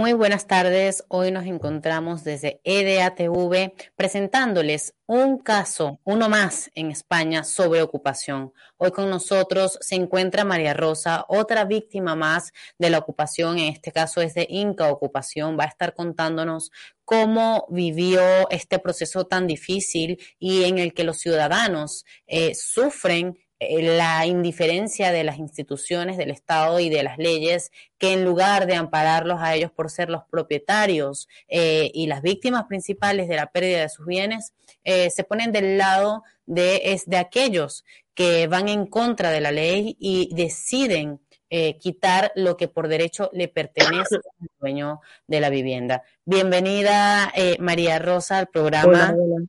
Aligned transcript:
Muy 0.00 0.14
buenas 0.14 0.46
tardes. 0.46 1.04
Hoy 1.08 1.30
nos 1.30 1.44
encontramos 1.44 2.24
desde 2.24 2.62
EDATV 2.64 3.74
presentándoles 3.96 4.94
un 5.04 5.36
caso, 5.36 6.00
uno 6.04 6.30
más 6.30 6.70
en 6.74 6.90
España 6.90 7.44
sobre 7.44 7.82
ocupación. 7.82 8.54
Hoy 8.78 8.92
con 8.92 9.10
nosotros 9.10 9.76
se 9.82 9.96
encuentra 9.96 10.42
María 10.46 10.72
Rosa, 10.72 11.26
otra 11.28 11.66
víctima 11.66 12.16
más 12.16 12.50
de 12.78 12.88
la 12.88 12.96
ocupación, 12.96 13.58
en 13.58 13.74
este 13.74 13.92
caso 13.92 14.22
es 14.22 14.32
de 14.32 14.46
Inca 14.48 14.88
Ocupación. 14.88 15.58
Va 15.60 15.64
a 15.64 15.68
estar 15.68 15.92
contándonos 15.92 16.70
cómo 17.04 17.66
vivió 17.68 18.48
este 18.48 18.78
proceso 18.78 19.26
tan 19.26 19.46
difícil 19.46 20.18
y 20.38 20.64
en 20.64 20.78
el 20.78 20.94
que 20.94 21.04
los 21.04 21.18
ciudadanos 21.18 22.06
eh, 22.26 22.54
sufren 22.54 23.36
la 23.60 24.24
indiferencia 24.24 25.12
de 25.12 25.22
las 25.22 25.38
instituciones 25.38 26.16
del 26.16 26.30
Estado 26.30 26.80
y 26.80 26.88
de 26.88 27.02
las 27.02 27.18
leyes 27.18 27.70
que 27.98 28.14
en 28.14 28.24
lugar 28.24 28.66
de 28.66 28.74
ampararlos 28.74 29.40
a 29.42 29.54
ellos 29.54 29.70
por 29.70 29.90
ser 29.90 30.08
los 30.08 30.22
propietarios 30.30 31.28
eh, 31.48 31.90
y 31.92 32.06
las 32.06 32.22
víctimas 32.22 32.64
principales 32.64 33.28
de 33.28 33.36
la 33.36 33.46
pérdida 33.52 33.82
de 33.82 33.88
sus 33.90 34.06
bienes, 34.06 34.54
eh, 34.84 35.10
se 35.10 35.24
ponen 35.24 35.52
del 35.52 35.76
lado 35.76 36.22
de, 36.46 36.80
es 36.84 37.04
de 37.04 37.18
aquellos 37.18 37.84
que 38.14 38.46
van 38.46 38.68
en 38.68 38.86
contra 38.86 39.30
de 39.30 39.40
la 39.42 39.52
ley 39.52 39.94
y 40.00 40.34
deciden 40.34 41.20
eh, 41.50 41.76
quitar 41.78 42.32
lo 42.36 42.56
que 42.56 42.68
por 42.68 42.88
derecho 42.88 43.28
le 43.34 43.48
pertenece 43.48 44.14
al 44.16 44.48
dueño 44.58 45.00
de 45.26 45.40
la 45.40 45.50
vivienda. 45.50 46.02
Bienvenida, 46.24 47.30
eh, 47.34 47.56
María 47.60 47.98
Rosa, 47.98 48.38
al 48.38 48.46
programa. 48.48 49.12
Hola, 49.12 49.16
hola. 49.18 49.46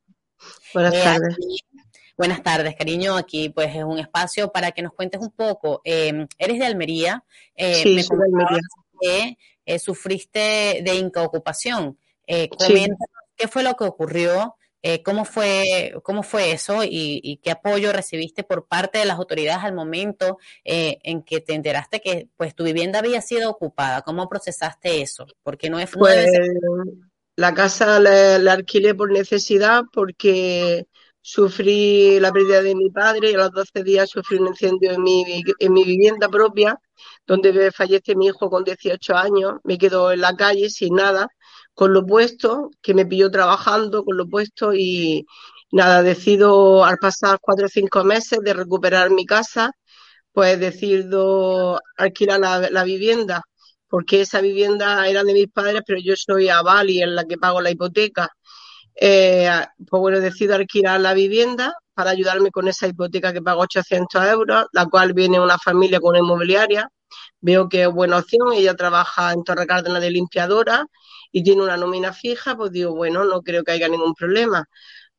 Buenas 0.73 0.93
Eh, 0.95 1.01
tardes. 1.03 1.33
aquí- 1.35 1.59
buenas 2.17 2.43
tardes, 2.43 2.75
cariño. 2.75 3.15
Aquí 3.15 3.49
pues 3.49 3.75
es 3.75 3.83
un 3.83 3.99
espacio 3.99 4.51
para 4.51 4.71
que 4.71 4.81
nos 4.81 4.93
cuentes 4.93 5.21
un 5.21 5.31
poco. 5.31 5.81
Eh, 5.83 6.27
eres 6.37 6.59
de 6.59 6.65
Almería. 6.65 7.23
Eh, 7.55 7.75
Sí, 7.75 7.95
me 7.95 8.03
soy 8.03 8.17
de 8.17 8.23
comentabas 8.25 8.59
Almería. 9.01 9.35
que 9.35 9.37
eh, 9.65 9.79
sufriste 9.79 10.81
de 10.83 10.95
inca 10.95 11.21
ocupación. 11.23 11.97
Eh, 12.27 12.49
Sí. 12.59 12.87
qué 13.35 13.47
fue 13.47 13.63
lo 13.63 13.75
que 13.75 13.83
ocurrió, 13.85 14.55
eh, 14.83 15.03
cómo 15.03 15.25
fue, 15.25 15.93
cómo 16.03 16.23
fue 16.23 16.51
eso 16.51 16.83
y, 16.83 17.19
y 17.23 17.37
qué 17.37 17.51
apoyo 17.51 17.91
recibiste 17.93 18.43
por 18.43 18.67
parte 18.67 18.97
de 18.99 19.05
las 19.05 19.17
autoridades 19.17 19.63
al 19.63 19.73
momento 19.73 20.37
en 20.63 21.21
que 21.23 21.39
te 21.41 21.53
enteraste 21.53 22.01
que 22.01 22.29
pues 22.37 22.55
tu 22.55 22.63
vivienda 22.63 22.99
había 22.99 23.21
sido 23.21 23.49
ocupada. 23.51 24.01
¿Cómo 24.01 24.27
procesaste 24.27 25.01
eso? 25.01 25.27
Porque 25.43 25.69
no 25.69 25.79
es 25.79 25.91
Pues 25.91 26.27
la 27.35 27.53
casa 27.53 27.99
la, 27.99 28.37
la 28.39 28.53
alquilé 28.53 28.93
por 28.93 29.11
necesidad 29.11 29.83
porque 29.93 30.85
sufrí 31.21 32.19
la 32.19 32.31
pérdida 32.31 32.61
de 32.61 32.75
mi 32.75 32.89
padre 32.89 33.31
y 33.31 33.35
a 33.35 33.37
los 33.37 33.51
12 33.51 33.83
días 33.83 34.09
sufrí 34.09 34.37
un 34.37 34.47
incendio 34.47 34.91
en 34.91 35.03
mi, 35.03 35.43
en 35.59 35.73
mi 35.73 35.83
vivienda 35.83 36.29
propia, 36.29 36.77
donde 37.27 37.71
fallece 37.71 38.15
mi 38.15 38.27
hijo 38.27 38.49
con 38.49 38.63
18 38.63 39.15
años. 39.15 39.53
Me 39.63 39.77
quedo 39.77 40.11
en 40.11 40.21
la 40.21 40.35
calle 40.35 40.69
sin 40.69 40.95
nada, 40.95 41.27
con 41.73 41.93
lo 41.93 42.05
puesto, 42.05 42.69
que 42.81 42.93
me 42.93 43.05
pilló 43.05 43.29
trabajando 43.31 44.03
con 44.03 44.17
lo 44.17 44.27
puesto 44.27 44.73
y 44.73 45.25
nada, 45.71 46.03
decido 46.03 46.83
al 46.85 46.97
pasar 46.97 47.39
cuatro 47.41 47.65
o 47.67 47.69
cinco 47.69 48.03
meses 48.03 48.39
de 48.43 48.53
recuperar 48.53 49.09
mi 49.11 49.25
casa, 49.25 49.71
pues 50.31 50.59
decido 50.59 51.79
alquilar 51.97 52.39
la, 52.39 52.69
la 52.69 52.83
vivienda. 52.83 53.41
porque 53.87 54.21
esa 54.21 54.39
vivienda 54.41 55.07
era 55.07 55.23
de 55.23 55.33
mis 55.33 55.47
padres, 55.49 55.81
pero 55.85 55.99
yo 56.01 56.13
soy 56.15 56.47
aval 56.49 56.89
y 56.89 57.01
en 57.01 57.15
la 57.15 57.25
que 57.25 57.37
pago 57.37 57.61
la 57.61 57.71
hipoteca. 57.71 58.29
Eh, 58.95 59.49
pues 59.89 59.99
bueno, 60.01 60.19
decido 60.19 60.55
alquilar 60.55 60.99
la 61.01 61.13
vivienda 61.13 61.73
para 61.93 62.11
ayudarme 62.11 62.51
con 62.51 62.67
esa 62.67 62.87
hipoteca 62.87 63.33
que 63.33 63.41
pago 63.41 63.61
800 63.61 64.25
euros, 64.25 64.65
la 64.73 64.85
cual 64.87 65.13
viene 65.13 65.39
una 65.39 65.57
familia 65.57 65.99
con 65.99 66.11
una 66.11 66.19
inmobiliaria. 66.19 66.89
Veo 67.39 67.67
que 67.69 67.83
es 67.83 67.89
buena 67.91 68.17
opción, 68.19 68.53
ella 68.53 68.75
trabaja 68.75 69.33
en 69.33 69.43
Torre 69.43 69.67
Cárdenas 69.67 70.01
de 70.01 70.11
limpiadora 70.11 70.85
y 71.31 71.43
tiene 71.43 71.63
una 71.63 71.77
nómina 71.77 72.13
fija, 72.13 72.55
pues 72.55 72.71
digo, 72.71 72.93
bueno, 72.95 73.25
no 73.25 73.41
creo 73.41 73.63
que 73.63 73.71
haya 73.71 73.87
ningún 73.89 74.13
problema. 74.13 74.65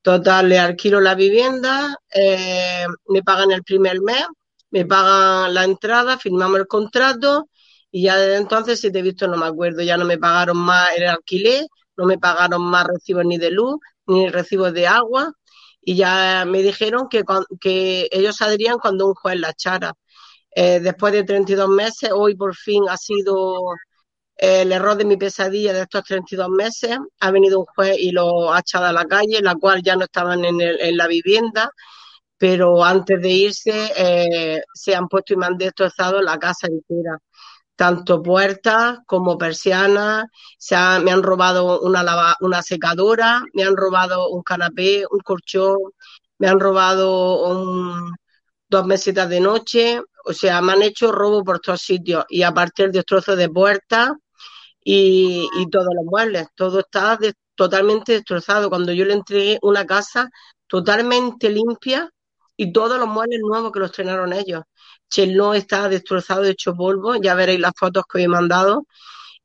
Total, 0.03 0.49
le 0.49 0.59
alquilo 0.59 1.01
la 1.01 1.15
vivienda, 1.15 1.97
eh, 2.15 2.87
me 3.09 3.23
pagan 3.23 3.53
el 3.53 3.63
primer 3.65 4.01
mes, 4.01 4.25
me 4.71 4.85
pagan 4.87 5.55
la 5.55 5.65
entrada, 5.65 6.19
firmamos 6.19 6.59
el 6.61 6.67
contrato 6.67 7.49
y 7.91 8.05
ya 8.05 8.17
desde 8.19 8.37
entonces, 8.37 8.81
si 8.81 8.91
te 8.93 9.01
he 9.01 9.03
visto, 9.03 9.29
no 9.29 9.37
me 9.37 9.47
acuerdo, 9.47 9.83
ya 9.83 9.97
no 9.97 10.05
me 10.05 10.19
pagaron 10.19 10.57
más 10.59 10.89
el 10.97 11.07
alquiler, 11.09 11.67
no 11.97 12.07
me 12.07 12.19
pagaron 12.19 12.63
más 12.63 12.87
recibos 12.87 13.25
ni 13.27 13.39
de 13.39 13.51
luz, 13.51 13.77
ni 14.07 14.29
recibos 14.29 14.73
de 14.75 14.87
agua 14.87 15.33
y 15.81 15.97
ya 15.97 16.45
me 16.47 16.63
dijeron 16.63 17.09
que, 17.11 17.23
que 17.61 18.09
ellos 18.13 18.37
saldrían 18.37 18.79
cuando 18.79 19.09
un 19.09 19.15
juez 19.15 19.39
la 19.41 19.51
echara. 19.51 19.95
eh, 20.55 20.81
después 20.81 21.13
de 21.15 21.25
32 21.25 21.69
meses, 21.71 22.11
hoy 22.15 22.37
por 22.37 22.55
fin 22.57 22.85
ha 22.91 22.97
sido 22.99 23.59
el 24.37 24.73
error 24.73 24.97
de 24.97 25.05
mi 25.05 25.17
pesadilla 25.17 25.73
de 25.73 25.83
estos 25.83 26.05
32 26.05 26.49
meses. 26.51 26.99
Ha 27.21 27.31
venido 27.31 27.61
un 27.61 27.67
juez 27.67 27.97
y 27.99 28.11
lo 28.13 28.53
ha 28.53 28.61
echado 28.61 28.87
a 28.87 28.93
la 28.93 29.05
calle, 29.07 29.41
la 29.43 29.55
cual 29.57 29.83
ya 29.83 29.97
no 29.97 30.05
estaban 30.05 30.45
en, 30.45 30.61
en 30.61 30.97
la 30.97 31.07
vivienda, 31.07 31.71
pero 32.39 32.85
antes 32.85 33.21
de 33.23 33.31
irse 33.31 33.93
eh, 33.97 34.63
se 34.75 34.95
han 34.97 35.09
puesto 35.09 35.35
y 35.35 35.37
me 35.37 35.47
han 35.47 35.59
destrozado 35.59 36.21
la 36.23 36.39
casa 36.39 36.67
entera. 36.69 37.19
Tanto 37.83 38.23
puertas 38.23 39.01
como 39.07 39.37
persianas, 39.37 40.27
se 40.57 40.77
me 40.77 41.11
han 41.11 41.21
robado 41.21 41.81
una, 41.81 42.63
secadora, 42.63 43.43
me 43.55 43.65
han 43.65 43.77
robado 43.77 44.29
un 44.29 44.45
canapé, 44.45 45.05
un 45.11 45.19
colchón, 45.19 45.79
me 46.39 46.47
han 46.47 46.61
robado 46.61 47.45
un, 47.45 48.15
dos 48.69 48.87
mesitas 48.87 49.29
de 49.29 49.41
noche, 49.41 50.01
o 50.25 50.33
sea, 50.33 50.63
me 50.63 50.75
han 50.75 50.83
hecho 50.83 51.11
robo 51.11 51.43
por 51.43 51.59
todos 51.59 51.81
sitios 51.81 52.25
y 52.29 52.45
aparte 52.45 52.85
el 52.85 52.93
destrozo 52.93 53.35
de 53.35 53.49
puertas 53.49 54.13
y, 54.85 55.49
todos 55.73 55.89
los 55.93 56.05
muebles, 56.05 56.47
todo 56.55 56.79
está 56.81 57.19
totalmente 57.57 58.13
destrozado. 58.13 58.69
Cuando 58.71 58.93
yo 58.93 59.05
le 59.05 59.15
entregué 59.15 59.59
una 59.61 59.85
casa 59.87 60.31
totalmente 60.69 61.51
limpia 61.51 62.09
y 62.57 62.73
todos 62.73 63.01
los 63.01 63.09
muebles 63.09 63.41
nuevos 63.43 63.73
que 63.73 63.81
los 63.81 63.91
estrenaron 63.91 64.33
ellos. 64.33 64.63
No 65.27 65.55
está 65.55 65.89
destrozado, 65.89 66.45
hecho 66.45 66.75
polvo, 66.75 67.17
ya 67.17 67.35
veréis 67.35 67.61
las 67.61 67.73
fotos 67.77 68.05
que 68.11 68.19
os 68.19 68.25
he 68.25 68.29
mandado 68.29 68.87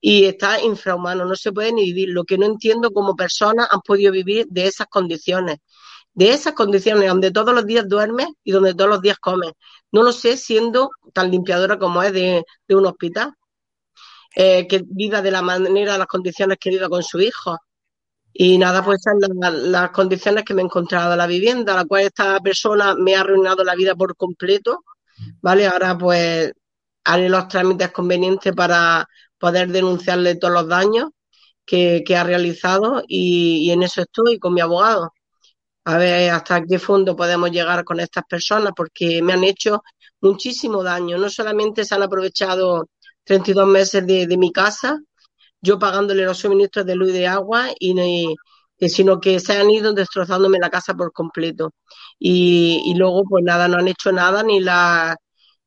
y 0.02 0.26
está 0.26 0.62
infrahumano, 0.62 1.26
no 1.26 1.36
se 1.36 1.52
puede 1.52 1.74
ni 1.74 1.84
vivir. 1.86 2.10
Lo 2.10 2.24
que 2.24 2.38
no 2.38 2.46
entiendo 2.46 2.92
cómo 2.92 3.16
personas 3.16 3.68
han 3.72 3.82
podido 3.82 4.12
vivir 4.12 4.48
de 4.50 4.68
esas 4.68 4.88
condiciones 4.88 5.58
de 6.18 6.32
esas 6.32 6.54
condiciones 6.54 7.08
donde 7.08 7.30
todos 7.32 7.54
los 7.54 7.68
días 7.68 7.88
duermes 7.88 8.28
y 8.44 8.52
donde 8.52 8.74
todos 8.74 8.90
los 8.90 9.02
días 9.02 9.20
comes. 9.20 9.52
No 9.92 10.02
lo 10.02 10.12
sé 10.12 10.36
siendo 10.36 10.90
tan 11.14 11.30
limpiadora 11.30 11.78
como 11.78 12.02
es 12.02 12.12
de, 12.12 12.44
un 12.70 12.88
hospital, 12.88 13.34
eh, 14.36 14.68
que 14.68 14.84
viva 14.84 15.22
de 15.22 15.30
la 15.30 15.44
manera, 15.44 15.96
las 15.96 16.08
condiciones 16.08 16.58
que 16.60 16.72
viva 16.72 16.90
con 16.90 17.04
su 17.04 17.20
hijo. 17.22 17.60
Y 18.34 18.58
nada, 18.58 18.84
pues 18.84 19.00
son 19.04 19.20
las, 19.72 19.92
condiciones 19.92 20.44
que 20.44 20.56
me 20.56 20.64
he 20.64 20.66
encontrado 20.66 21.12
en 21.12 21.20
la 21.20 21.28
vivienda, 21.28 21.76
la 21.76 21.86
cual 21.86 22.04
esta 22.04 22.40
persona 22.40 22.96
me 22.96 23.16
ha 23.16 23.22
arruinado 23.22 23.64
la 23.64 23.76
vida 23.76 23.94
por 23.96 24.16
completo, 24.16 24.84
¿vale? 25.42 25.68
Ahora 25.68 25.98
pues 25.98 26.54
haré 27.04 27.30
los 27.30 27.48
trámites 27.48 27.92
convenientes 27.92 28.54
para 28.54 29.08
poder 29.38 29.70
denunciarle 29.70 30.36
todos 30.36 30.54
los 30.54 30.68
daños 30.68 31.10
que, 31.66 32.04
ha 32.18 32.24
realizado 32.24 33.04
y 33.08 33.72
en 33.72 33.84
eso 33.84 34.02
estoy 34.02 34.40
con 34.40 34.54
mi 34.54 34.62
abogado 34.62 35.12
a 35.88 35.98
ver 35.98 36.32
hasta 36.32 36.66
qué 36.66 36.80
fondo 36.80 37.16
podemos 37.16 37.50
llegar 37.50 37.86
con 37.86 38.02
estas 38.02 38.26
personas, 38.26 38.74
porque 38.76 39.22
me 39.22 39.32
han 39.32 39.46
hecho 39.46 39.84
muchísimo 40.20 40.84
daño. 40.84 41.18
No 41.18 41.30
solamente 41.30 41.86
se 41.86 41.96
han 41.96 42.04
aprovechado 42.04 42.90
32 43.24 43.68
meses 43.68 44.06
de, 44.06 44.38
mi 44.38 44.52
casa, 44.52 45.00
yo 45.62 45.80
pagándole 45.80 46.26
los 46.26 46.40
suministros 46.40 46.86
de 46.86 46.96
luz 46.96 47.12
y 47.12 47.14
de 47.14 47.28
agua, 47.28 47.70
y, 47.80 48.36
sino 48.80 49.20
que 49.20 49.40
se 49.40 49.58
han 49.58 49.70
ido 49.70 49.94
destrozándome 49.94 50.60
la 50.60 50.70
casa 50.70 50.94
por 50.94 51.12
completo. 51.14 51.74
Y, 52.20 52.94
luego, 52.98 53.24
pues 53.30 53.44
nada, 53.44 53.68
no 53.68 53.78
han 53.78 53.88
hecho 53.88 54.12
nada, 54.12 54.44
ni 54.44 54.60
la 54.60 55.18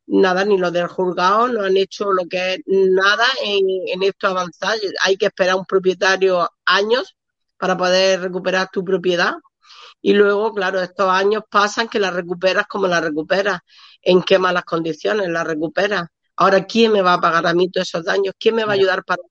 nada, 0.06 0.44
ni 0.44 0.58
los 0.58 0.72
del 0.72 0.88
juzgado, 0.88 1.48
no 1.48 1.62
han 1.62 1.76
hecho 1.76 2.12
lo 2.12 2.26
que 2.26 2.54
es 2.54 2.60
nada 2.66 3.26
en, 3.44 3.64
en 3.88 4.02
esto 4.02 4.28
avanzar. 4.28 4.78
Hay 5.02 5.16
que 5.16 5.26
esperar 5.26 5.54
a 5.54 5.56
un 5.56 5.66
propietario 5.66 6.48
años 6.64 7.16
para 7.58 7.76
poder 7.76 8.20
recuperar 8.22 8.68
tu 8.72 8.84
propiedad 8.84 9.34
y 10.02 10.12
luego, 10.14 10.52
claro, 10.54 10.80
estos 10.80 11.08
años 11.10 11.42
pasan 11.50 11.88
que 11.88 11.98
la 12.00 12.10
recuperas 12.10 12.66
como 12.66 12.86
la 12.86 13.00
recuperas, 13.00 13.60
en 14.02 14.22
qué 14.22 14.38
malas 14.38 14.64
condiciones 14.64 15.28
la 15.28 15.44
recuperas. 15.44 16.06
Ahora, 16.36 16.64
¿quién 16.66 16.92
me 16.92 17.02
va 17.02 17.14
a 17.14 17.20
pagar 17.20 17.46
a 17.46 17.54
mí 17.54 17.70
todos 17.70 17.88
esos 17.88 18.04
daños? 18.04 18.34
¿Quién 18.38 18.54
me 18.54 18.64
va 18.64 18.72
a 18.72 18.74
ayudar 18.76 19.04
para, 19.04 19.22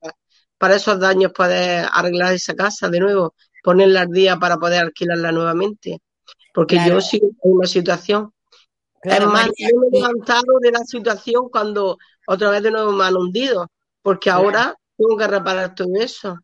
para 0.57 0.75
esos 0.75 0.99
daños 0.99 1.31
poder 1.33 1.87
arreglar 1.91 2.33
esa 2.33 2.55
casa 2.55 2.89
de 2.89 2.99
nuevo, 2.99 3.35
ponerla 3.63 4.01
al 4.01 4.09
día 4.09 4.37
para 4.37 4.57
poder 4.57 4.83
alquilarla 4.83 5.31
nuevamente? 5.31 6.01
Porque 6.53 6.79
yo 6.87 6.99
sigo 7.01 7.27
en 7.27 7.35
una 7.41 7.67
situación. 7.67 8.33
es 9.03 9.25
más, 9.25 9.47
yo 9.57 9.79
me 9.79 9.87
he 9.87 10.01
levantado 10.01 10.59
de 10.59 10.71
la 10.71 10.83
situación 10.83 11.49
cuando 11.49 11.97
otra 12.27 12.49
vez 12.51 12.63
de 12.63 12.71
nuevo 12.71 12.91
me 12.91 13.05
han 13.05 13.15
hundido, 13.15 13.67
porque 14.01 14.29
ahora 14.29 14.75
tengo 14.97 15.17
que 15.17 15.27
reparar 15.27 15.75
todo 15.75 15.89
eso. 15.95 16.37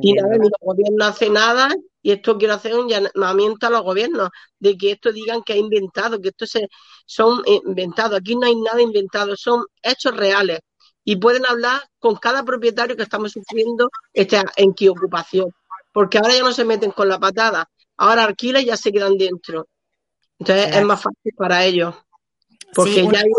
y 0.00 0.12
nada, 0.12 0.34
el 0.34 0.50
gobierno 0.60 0.96
no 0.98 1.04
hace 1.04 1.28
nada 1.28 1.68
y 2.06 2.12
esto 2.12 2.38
quiero 2.38 2.54
hacer 2.54 2.72
un 2.74 2.88
llamamiento 2.88 3.66
a 3.66 3.70
los 3.70 3.82
gobiernos 3.82 4.28
de 4.60 4.78
que 4.78 4.92
esto 4.92 5.10
digan 5.10 5.42
que 5.42 5.54
ha 5.54 5.56
inventado, 5.56 6.20
que 6.20 6.28
esto 6.28 6.46
se, 6.46 6.68
son 7.04 7.42
inventados. 7.46 8.20
Aquí 8.20 8.36
no 8.36 8.46
hay 8.46 8.54
nada 8.54 8.80
inventado, 8.80 9.34
son 9.36 9.64
hechos 9.82 10.16
reales. 10.16 10.60
Y 11.02 11.16
pueden 11.16 11.44
hablar 11.46 11.80
con 11.98 12.14
cada 12.14 12.44
propietario 12.44 12.96
que 12.96 13.02
estamos 13.02 13.32
sufriendo 13.32 13.90
esta 14.12 14.44
en 14.56 14.72
qué 14.74 14.88
ocupación. 14.88 15.50
Porque 15.96 16.18
ahora 16.18 16.34
ya 16.34 16.42
no 16.42 16.52
se 16.52 16.66
meten 16.66 16.90
con 16.90 17.08
la 17.08 17.18
patada. 17.18 17.70
Ahora 17.96 18.24
alquilan 18.24 18.60
y 18.60 18.66
ya 18.66 18.76
se 18.76 18.92
quedan 18.92 19.16
dentro. 19.16 19.66
Entonces 20.38 20.76
es 20.76 20.84
más 20.84 21.00
fácil 21.00 21.32
para 21.34 21.64
ellos. 21.64 21.94
Porque 22.74 23.08
ya 23.10 23.20
hay 23.20 23.30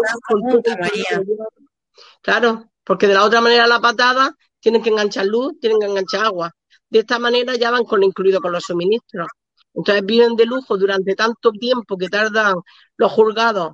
Claro, 2.24 2.72
porque 2.84 3.06
de 3.06 3.14
la 3.14 3.26
otra 3.26 3.42
manera 3.42 3.68
la 3.68 3.80
patada 3.80 4.36
tienen 4.60 4.82
que 4.82 4.90
enganchar 4.90 5.28
luz, 5.28 5.54
tienen 5.62 5.80
que 5.80 5.86
enganchar 5.86 6.26
agua. 6.26 6.52
De 6.90 6.98
esta 6.98 7.20
manera 7.20 7.56
ya 7.56 7.70
van 7.70 7.84
con 7.84 8.02
incluido 8.02 8.42
con 8.42 8.52
los 8.52 8.64
suministros. 8.64 9.28
Entonces 9.76 10.04
viven 10.04 10.36
de 10.36 10.48
lujo 10.48 10.80
durante 10.80 11.14
tanto 11.14 11.52
tiempo 11.52 11.96
que 11.96 12.10
tardan 12.10 12.56
los 12.96 13.12
juzgados 13.12 13.74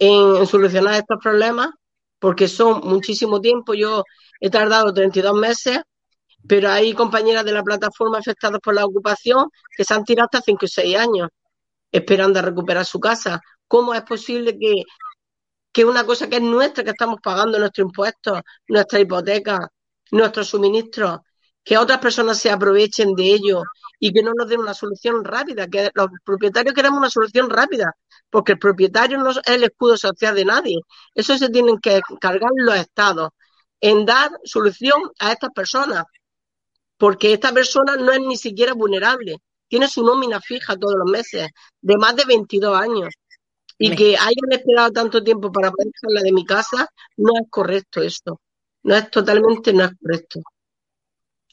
en, 0.00 0.44
solucionar 0.44 0.94
estos 0.94 1.18
problemas, 1.22 1.68
porque 2.18 2.48
son 2.48 2.80
muchísimo 2.82 3.40
tiempo. 3.40 3.74
Yo 3.74 4.02
he 4.40 4.50
tardado 4.50 4.92
32 4.92 5.34
meses, 5.34 5.82
pero 6.46 6.70
hay 6.70 6.94
compañeras 6.94 7.44
de 7.44 7.52
la 7.52 7.62
plataforma 7.62 8.18
afectadas 8.18 8.60
por 8.60 8.74
la 8.74 8.84
ocupación 8.84 9.48
que 9.76 9.84
se 9.84 9.94
han 9.94 10.04
tirado 10.04 10.26
hasta 10.26 10.42
5 10.42 10.64
o 10.64 10.68
6 10.68 10.96
años 10.96 11.28
esperando 11.92 12.38
a 12.38 12.42
recuperar 12.42 12.84
su 12.84 13.00
casa. 13.00 13.40
¿Cómo 13.66 13.94
es 13.94 14.02
posible 14.02 14.58
que, 14.58 14.82
que 15.72 15.84
una 15.84 16.04
cosa 16.04 16.28
que 16.28 16.36
es 16.36 16.42
nuestra, 16.42 16.84
que 16.84 16.90
estamos 16.90 17.18
pagando 17.22 17.58
nuestros 17.58 17.86
impuestos, 17.86 18.40
nuestra 18.68 19.00
hipoteca, 19.00 19.68
nuestros 20.10 20.48
suministros, 20.48 21.20
que 21.64 21.76
otras 21.78 21.98
personas 21.98 22.38
se 22.38 22.50
aprovechen 22.50 23.14
de 23.14 23.24
ello 23.34 23.62
y 24.00 24.12
que 24.12 24.22
no 24.22 24.32
nos 24.34 24.48
den 24.48 24.60
una 24.60 24.74
solución 24.74 25.24
rápida, 25.24 25.66
que 25.68 25.90
los 25.94 26.08
propietarios 26.24 26.74
queremos 26.74 26.98
una 26.98 27.10
solución 27.10 27.50
rápida, 27.50 27.94
porque 28.30 28.52
el 28.52 28.58
propietario 28.58 29.18
no 29.18 29.30
es 29.30 29.40
el 29.46 29.64
escudo 29.64 29.96
social 29.96 30.34
de 30.34 30.44
nadie. 30.44 30.80
Eso 31.14 31.36
se 31.36 31.50
tienen 31.50 31.78
que 31.78 32.00
cargar 32.20 32.50
los 32.56 32.76
estados 32.76 33.30
en 33.80 34.06
dar 34.06 34.30
solución 34.44 35.00
a 35.18 35.32
estas 35.32 35.50
personas, 35.50 36.04
porque 36.98 37.32
esta 37.32 37.52
persona 37.52 37.96
no 37.96 38.12
es 38.12 38.20
ni 38.20 38.36
siquiera 38.36 38.74
vulnerable, 38.74 39.38
tiene 39.68 39.88
su 39.88 40.02
nómina 40.04 40.40
fija 40.40 40.76
todos 40.76 40.94
los 40.96 41.10
meses, 41.10 41.48
de 41.80 41.96
más 41.96 42.16
de 42.16 42.24
22 42.24 42.78
años. 42.78 43.14
Y 43.80 43.94
que 43.94 44.16
hayan 44.16 44.50
esperado 44.50 44.90
tanto 44.90 45.22
tiempo 45.22 45.52
para 45.52 45.70
poder 45.70 45.92
sacarla 45.94 46.22
de 46.22 46.32
mi 46.32 46.44
casa, 46.44 46.88
no 47.16 47.32
es 47.40 47.48
correcto 47.48 48.02
esto. 48.02 48.40
No 48.82 48.96
es 48.96 49.08
totalmente, 49.08 49.72
no 49.72 49.84
es 49.84 49.92
correcto. 50.00 50.40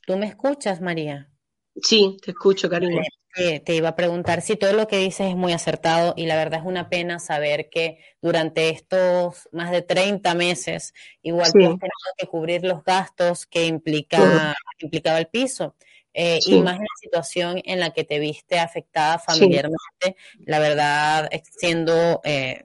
¿Tú 0.07 0.17
me 0.17 0.25
escuchas, 0.25 0.81
María? 0.81 1.29
Sí, 1.75 2.17
te 2.23 2.31
escucho, 2.31 2.67
cariño. 2.67 3.01
Te 3.35 3.75
iba 3.75 3.89
a 3.89 3.95
preguntar 3.95 4.41
si 4.41 4.55
todo 4.55 4.73
lo 4.73 4.87
que 4.87 4.97
dices 4.97 5.27
es 5.29 5.35
muy 5.35 5.53
acertado 5.53 6.13
y 6.15 6.25
la 6.25 6.35
verdad 6.35 6.61
es 6.61 6.65
una 6.65 6.89
pena 6.89 7.19
saber 7.19 7.69
que 7.69 7.99
durante 8.21 8.69
estos 8.69 9.49
más 9.51 9.71
de 9.71 9.81
30 9.81 10.33
meses 10.35 10.93
igual 11.21 11.47
sí. 11.47 11.53
tenido 11.53 11.79
que 12.17 12.27
cubrir 12.27 12.63
los 12.63 12.83
gastos 12.83 13.45
que 13.45 13.65
implica, 13.65 14.55
implicaba 14.79 15.19
el 15.19 15.27
piso. 15.27 15.75
Eh, 16.17 16.39
y 16.45 16.61
más 16.61 16.75
en 16.75 16.83
la 16.83 16.97
situación 16.97 17.61
en 17.65 17.81
la 17.81 17.91
que 17.91 18.05
te 18.05 18.19
viste 18.19 18.57
afectada 18.57 19.19
familiarmente, 19.19 20.15
la 20.45 20.59
verdad, 20.59 21.29
siendo 21.57 22.21
eh, 22.23 22.63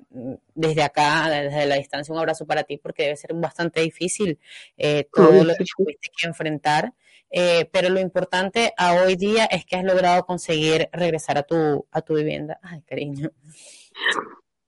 desde 0.54 0.84
acá, 0.84 1.28
desde 1.28 1.66
la 1.66 1.74
distancia, 1.74 2.14
un 2.14 2.20
abrazo 2.20 2.46
para 2.46 2.62
ti, 2.62 2.76
porque 2.76 3.02
debe 3.02 3.16
ser 3.16 3.34
bastante 3.34 3.80
difícil 3.80 4.38
eh, 4.76 5.08
todo 5.12 5.42
lo 5.42 5.52
que 5.56 5.64
tuviste 5.76 6.10
que 6.16 6.28
enfrentar. 6.28 6.94
Eh, 7.30 7.68
pero 7.72 7.88
lo 7.90 8.00
importante 8.00 8.74
a 8.76 8.94
hoy 8.94 9.16
día 9.16 9.44
es 9.44 9.64
que 9.64 9.76
has 9.76 9.84
logrado 9.84 10.24
conseguir 10.24 10.88
regresar 10.92 11.38
a 11.38 11.42
tu, 11.44 11.86
a 11.90 12.02
tu 12.02 12.14
vivienda. 12.14 12.58
Ay, 12.62 12.82
cariño. 12.82 13.30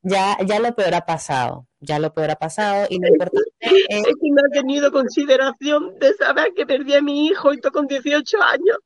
Ya, 0.02 0.36
ya 0.44 0.58
lo 0.58 0.74
peor 0.74 0.94
ha 0.94 1.06
pasado, 1.06 1.68
ya 1.78 2.00
lo 2.00 2.12
peor 2.12 2.30
ha 2.30 2.36
pasado 2.36 2.86
y 2.90 3.00
lo 3.00 3.06
importante 3.06 3.50
es... 3.60 4.02
que 4.04 4.30
no 4.30 4.42
ha 4.44 4.50
tenido 4.52 4.90
consideración 4.90 5.96
de 6.00 6.12
saber 6.14 6.54
que 6.54 6.66
perdí 6.66 6.94
a 6.94 7.02
mi 7.02 7.26
hijo 7.26 7.52
y 7.52 7.60
todo 7.60 7.72
con 7.72 7.86
18 7.86 8.42
años. 8.42 8.78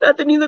No 0.00 0.08
ha 0.08 0.14
tenido, 0.14 0.46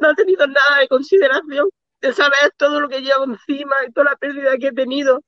no 0.00 0.08
ha 0.08 0.14
tenido 0.14 0.46
nada 0.46 0.80
de 0.80 0.88
consideración 0.88 1.70
de 2.02 2.12
saber 2.12 2.52
todo 2.58 2.80
lo 2.80 2.88
que 2.90 3.00
llevo 3.00 3.24
encima 3.24 3.74
y 3.88 3.92
toda 3.92 4.10
la 4.10 4.16
pérdida 4.16 4.58
que 4.58 4.68
he 4.68 4.72
tenido 4.72 5.22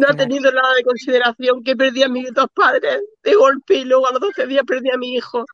no 0.00 0.08
ha 0.08 0.14
tenido 0.14 0.50
nada 0.50 0.74
de 0.74 0.82
consideración 0.82 1.62
que 1.62 1.76
perdí 1.76 2.02
a 2.02 2.08
mis 2.08 2.32
dos 2.32 2.46
padres 2.54 3.00
de 3.22 3.34
golpe 3.34 3.74
y 3.76 3.84
luego 3.84 4.08
a 4.08 4.12
los 4.12 4.20
12 4.20 4.46
días 4.46 4.64
perdí 4.66 4.90
a 4.90 4.98
mi 4.98 5.14
hijo. 5.14 5.44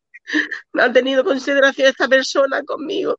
No 0.72 0.82
ha 0.82 0.92
tenido 0.92 1.24
consideración 1.24 1.88
esta 1.88 2.08
persona 2.08 2.62
conmigo. 2.62 3.16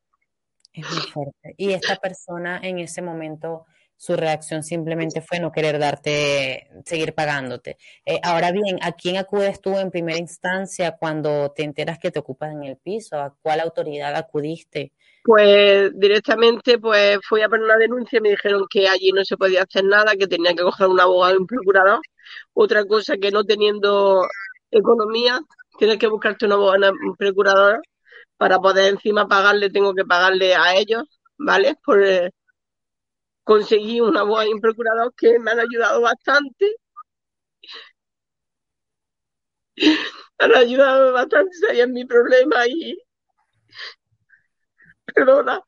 Es 0.73 0.89
muy 0.89 1.01
fuerte. 1.01 1.53
Y 1.57 1.71
esta 1.71 1.95
persona 1.95 2.59
en 2.61 2.79
ese 2.79 3.01
momento 3.01 3.65
su 3.97 4.15
reacción 4.15 4.63
simplemente 4.63 5.21
fue 5.21 5.39
no 5.39 5.51
querer 5.51 5.79
darte, 5.79 6.69
seguir 6.85 7.13
pagándote. 7.15 7.77
Eh, 8.05 8.19
ahora 8.23 8.51
bien, 8.51 8.77
¿a 8.81 8.91
quién 8.91 9.17
acudes 9.17 9.59
tú 9.59 9.77
en 9.77 9.89
primera 9.89 10.19
instancia 10.19 10.95
cuando 10.97 11.51
te 11.51 11.63
enteras 11.63 11.97
que 11.97 12.11
te 12.11 12.19
ocupas 12.19 12.51
en 12.51 12.63
el 12.63 12.77
piso? 12.77 13.19
¿A 13.19 13.35
cuál 13.41 13.59
autoridad 13.59 14.15
acudiste? 14.15 14.93
Pues 15.27 15.91
directamente 15.99 16.79
pues 16.79 17.19
fui 17.27 17.41
a 17.41 17.49
poner 17.49 17.65
una 17.65 17.77
denuncia 17.77 18.19
y 18.19 18.21
me 18.21 18.29
dijeron 18.31 18.65
que 18.69 18.87
allí 18.87 19.11
no 19.11 19.25
se 19.25 19.35
podía 19.37 19.63
hacer 19.63 19.83
nada, 19.85 20.13
que 20.15 20.27
tenía 20.27 20.53
que 20.55 20.63
coger 20.63 20.87
un 20.87 20.99
abogado 21.01 21.33
y 21.35 21.37
un 21.39 21.47
procurador. 21.47 21.99
Otra 22.53 22.85
cosa 22.85 23.17
que 23.17 23.31
no 23.31 23.43
teniendo 23.45 24.25
economía, 24.71 25.39
tienes 25.79 25.97
que 25.99 26.07
buscarte 26.07 26.45
un 26.45 26.53
abogado 26.53 26.93
y 27.03 27.07
un 27.09 27.15
procurador 27.17 27.81
para 28.37 28.59
poder 28.59 28.93
encima 28.93 29.27
pagarle, 29.27 29.69
tengo 29.71 29.93
que 29.95 30.05
pagarle 30.05 30.55
a 30.55 30.75
ellos, 30.77 31.03
¿vale? 31.37 31.75
Por, 31.85 32.03
eh, 32.05 32.31
conseguí 33.43 33.99
una 33.99 34.21
voz 34.21 34.45
y 34.45 34.53
un 34.53 34.61
procurador 34.61 35.11
que 35.17 35.39
me 35.39 35.49
han 35.49 35.59
ayudado 35.59 36.01
bastante. 36.01 36.75
Han 40.39 40.55
ayudado 40.55 41.13
bastante, 41.13 41.55
sabían 41.57 41.93
mi 41.93 42.05
problema 42.05 42.67
y. 42.67 42.97
Perdona. 45.13 45.61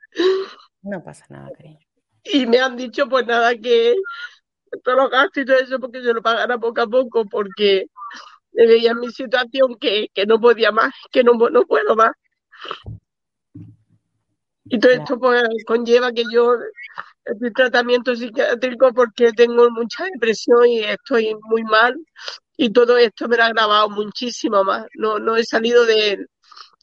No 0.82 1.04
pasa 1.04 1.26
nada, 1.30 1.50
cariño. 1.56 1.80
Y 2.24 2.46
me 2.46 2.60
han 2.60 2.76
dicho, 2.76 3.08
pues 3.08 3.26
nada, 3.26 3.56
que 3.56 3.96
todos 4.84 4.98
los 4.98 5.10
gastos 5.10 5.44
y 5.44 5.46
todo 5.46 5.58
eso, 5.58 5.80
porque 5.80 6.02
se 6.02 6.14
lo 6.14 6.22
pagara 6.22 6.58
poco 6.58 6.82
a 6.82 6.88
poco, 6.88 7.26
porque 7.26 7.88
veía 8.52 8.94
mi 8.94 9.10
situación 9.10 9.76
que, 9.80 10.10
que 10.14 10.26
no 10.26 10.40
podía 10.40 10.72
más, 10.72 10.94
que 11.12 11.24
no, 11.24 11.34
no 11.34 11.66
puedo 11.66 11.96
más. 11.96 12.12
Y 14.66 14.80
todo 14.80 14.92
esto 14.92 15.20
pues 15.20 15.44
conlleva 15.66 16.12
que 16.12 16.24
yo 16.32 16.56
estoy 17.26 17.52
tratamiento 17.54 18.16
psiquiátrico 18.16 18.94
porque 18.94 19.32
tengo 19.32 19.70
mucha 19.72 20.06
depresión 20.14 20.68
y 20.68 20.80
estoy 20.84 21.36
muy 21.42 21.64
mal 21.64 21.96
y 22.56 22.72
todo 22.72 22.98
esto 22.98 23.28
me 23.28 23.38
lo 23.38 23.44
ha 23.44 23.46
agravado 23.48 23.90
muchísimo 23.90 24.64
más. 24.64 24.86
No, 24.94 25.18
no 25.18 25.38
he 25.38 25.44
salido 25.44 25.86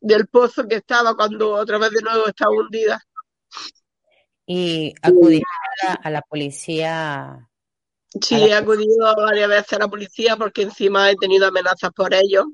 del 0.01 0.27
pozo 0.29 0.67
que 0.69 0.77
estaba 0.77 1.15
cuando 1.17 1.53
otra 1.53 1.79
vez 1.79 1.91
de 1.91 2.03
nuevo 2.03 2.27
estaba 2.27 2.51
hundida. 2.53 3.01
Y 4.47 4.95
acudir 5.03 5.43
a 6.03 6.11
la 6.11 6.23
policía 6.23 7.49
Sí, 8.21 8.37
he 8.37 8.55
acudido 8.55 9.15
varias 9.17 9.49
veces 9.49 9.73
a 9.75 9.79
la 9.81 9.89
policía 9.89 10.37
porque 10.37 10.63
encima 10.63 11.11
he 11.11 11.17
tenido 11.17 11.47
amenazas 11.47 11.91
por 11.93 12.15
ellos. 12.15 12.47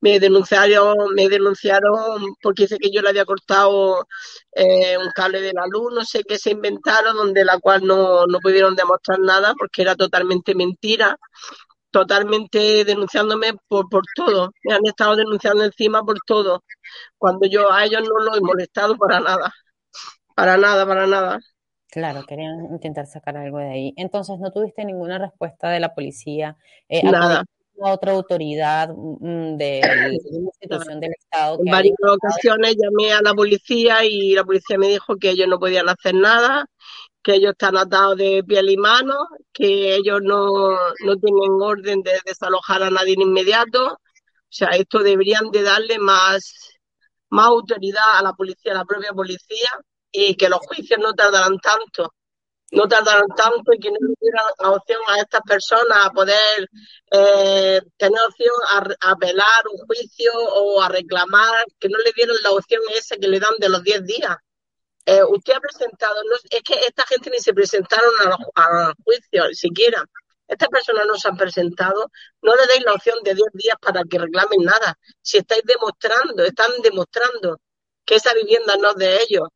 Me 0.00 0.18
denunciaron, 0.18 0.96
me 1.14 1.28
denunciaron 1.28 2.34
porque 2.42 2.62
dice 2.62 2.78
que 2.78 2.90
yo 2.90 3.00
le 3.02 3.10
había 3.10 3.24
cortado 3.24 4.06
eh, 4.52 4.96
un 4.98 5.10
cable 5.14 5.40
de 5.40 5.52
la 5.52 5.66
luz, 5.68 5.92
no 5.92 6.04
sé 6.04 6.24
qué 6.24 6.38
se 6.38 6.50
inventaron, 6.50 7.16
donde 7.16 7.44
la 7.44 7.58
cual 7.60 7.86
no, 7.86 8.26
no 8.26 8.40
pudieron 8.40 8.74
demostrar 8.74 9.20
nada 9.20 9.54
porque 9.56 9.82
era 9.82 9.94
totalmente 9.94 10.54
mentira, 10.54 11.18
totalmente 11.94 12.84
denunciándome 12.84 13.52
por, 13.68 13.88
por 13.88 14.02
todo. 14.16 14.50
Me 14.64 14.74
han 14.74 14.84
estado 14.84 15.14
denunciando 15.14 15.62
encima 15.62 16.02
por 16.02 16.18
todo, 16.26 16.64
cuando 17.16 17.46
yo 17.46 17.72
a 17.72 17.84
ellos 17.84 18.02
no 18.02 18.18
los 18.24 18.36
he 18.36 18.40
molestado 18.40 18.96
para 18.96 19.20
nada, 19.20 19.52
para 20.34 20.56
nada, 20.56 20.84
para 20.84 21.06
nada. 21.06 21.38
Claro, 21.92 22.24
querían 22.26 22.64
intentar 22.72 23.06
sacar 23.06 23.36
algo 23.36 23.58
de 23.58 23.70
ahí. 23.70 23.94
Entonces, 23.96 24.40
¿no 24.40 24.50
tuviste 24.50 24.84
ninguna 24.84 25.18
respuesta 25.18 25.70
de 25.70 25.78
la 25.78 25.94
policía? 25.94 26.56
Eh, 26.88 27.08
Nada. 27.08 27.44
A 27.80 27.92
otra 27.92 28.12
autoridad 28.12 28.88
mm, 28.88 29.56
de 29.56 29.80
institución 30.60 30.98
del 30.98 31.12
Estado? 31.12 31.58
En 31.64 31.70
varias 31.70 31.96
ocasiones 32.08 32.74
llamé 32.76 33.12
a 33.12 33.22
la 33.22 33.34
policía 33.34 34.04
y 34.04 34.34
la 34.34 34.42
policía 34.42 34.78
me 34.78 34.88
dijo 34.88 35.16
que 35.16 35.30
ellos 35.30 35.46
no 35.46 35.60
podían 35.60 35.88
hacer 35.88 36.14
nada, 36.16 36.66
que 37.24 37.34
ellos 37.34 37.52
están 37.52 37.76
atados 37.76 38.18
de 38.18 38.44
piel 38.46 38.70
y 38.70 38.76
mano, 38.76 39.14
que 39.52 39.96
ellos 39.96 40.20
no, 40.22 40.72
no 41.00 41.16
tienen 41.16 41.52
orden 41.60 42.02
de 42.02 42.20
desalojar 42.24 42.82
a 42.82 42.90
nadie 42.90 43.16
inmediato. 43.18 43.94
O 43.94 44.56
sea, 44.56 44.68
esto 44.70 44.98
deberían 45.00 45.50
de 45.50 45.62
darle 45.62 45.98
más, 45.98 46.52
más 47.30 47.46
autoridad 47.46 48.18
a 48.18 48.22
la 48.22 48.34
policía, 48.34 48.72
a 48.72 48.76
la 48.76 48.84
propia 48.84 49.12
policía, 49.12 49.70
y 50.12 50.36
que 50.36 50.48
los 50.50 50.60
juicios 50.60 51.00
no 51.00 51.14
tardarán 51.14 51.58
tanto, 51.58 52.14
no 52.72 52.86
tardarán 52.88 53.28
tanto 53.36 53.72
y 53.72 53.80
que 53.80 53.90
no 53.90 53.98
la 54.58 54.70
opción 54.70 55.00
a 55.08 55.18
estas 55.20 55.40
personas 55.42 56.06
a 56.06 56.10
poder 56.10 56.68
eh, 57.10 57.80
tener 57.96 58.20
opción 58.28 58.54
a, 59.00 59.10
apelar 59.12 59.62
un 59.72 59.86
juicio 59.86 60.30
o 60.34 60.82
a 60.82 60.88
reclamar, 60.88 61.64
que 61.80 61.88
no 61.88 61.98
le 61.98 62.12
dieron 62.14 62.36
la 62.42 62.50
opción 62.52 62.82
esa 62.94 63.16
que 63.16 63.28
le 63.28 63.40
dan 63.40 63.54
de 63.58 63.68
los 63.70 63.82
10 63.82 64.04
días. 64.04 64.36
Eh, 65.06 65.22
usted 65.22 65.52
ha 65.54 65.60
presentado, 65.60 66.14
no, 66.24 66.36
es 66.50 66.62
que 66.62 66.74
esta 66.86 67.04
gente 67.06 67.30
ni 67.30 67.38
se 67.38 67.52
presentaron 67.52 68.10
a 68.20 68.28
los, 68.30 68.94
juicios 69.04 69.58
siquiera. 69.58 70.04
Estas 70.48 70.68
personas 70.68 71.06
no 71.06 71.16
se 71.16 71.28
han 71.28 71.36
presentado, 71.36 72.10
no 72.42 72.54
le 72.54 72.66
deis 72.66 72.84
la 72.84 72.94
opción 72.94 73.18
de 73.22 73.34
10 73.34 73.48
días 73.52 73.76
para 73.80 74.02
que 74.04 74.18
reclamen 74.18 74.62
nada. 74.62 74.98
Si 75.22 75.38
estáis 75.38 75.62
demostrando, 75.64 76.44
están 76.44 76.70
demostrando 76.82 77.58
que 78.04 78.16
esa 78.16 78.34
vivienda 78.34 78.76
no 78.76 78.90
es 78.90 78.96
de 78.96 79.22
ellos, 79.22 79.48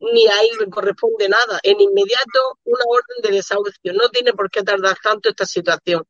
ni 0.00 0.26
ahí 0.28 0.50
le 0.60 0.68
corresponde 0.70 1.28
nada. 1.28 1.58
En 1.62 1.80
inmediato, 1.80 2.58
una 2.64 2.84
orden 2.86 3.22
de 3.22 3.36
desahucio. 3.36 3.92
No 3.92 4.08
tiene 4.10 4.32
por 4.34 4.50
qué 4.50 4.62
tardar 4.62 4.96
tanto 5.02 5.28
esta 5.28 5.46
situación. 5.46 6.04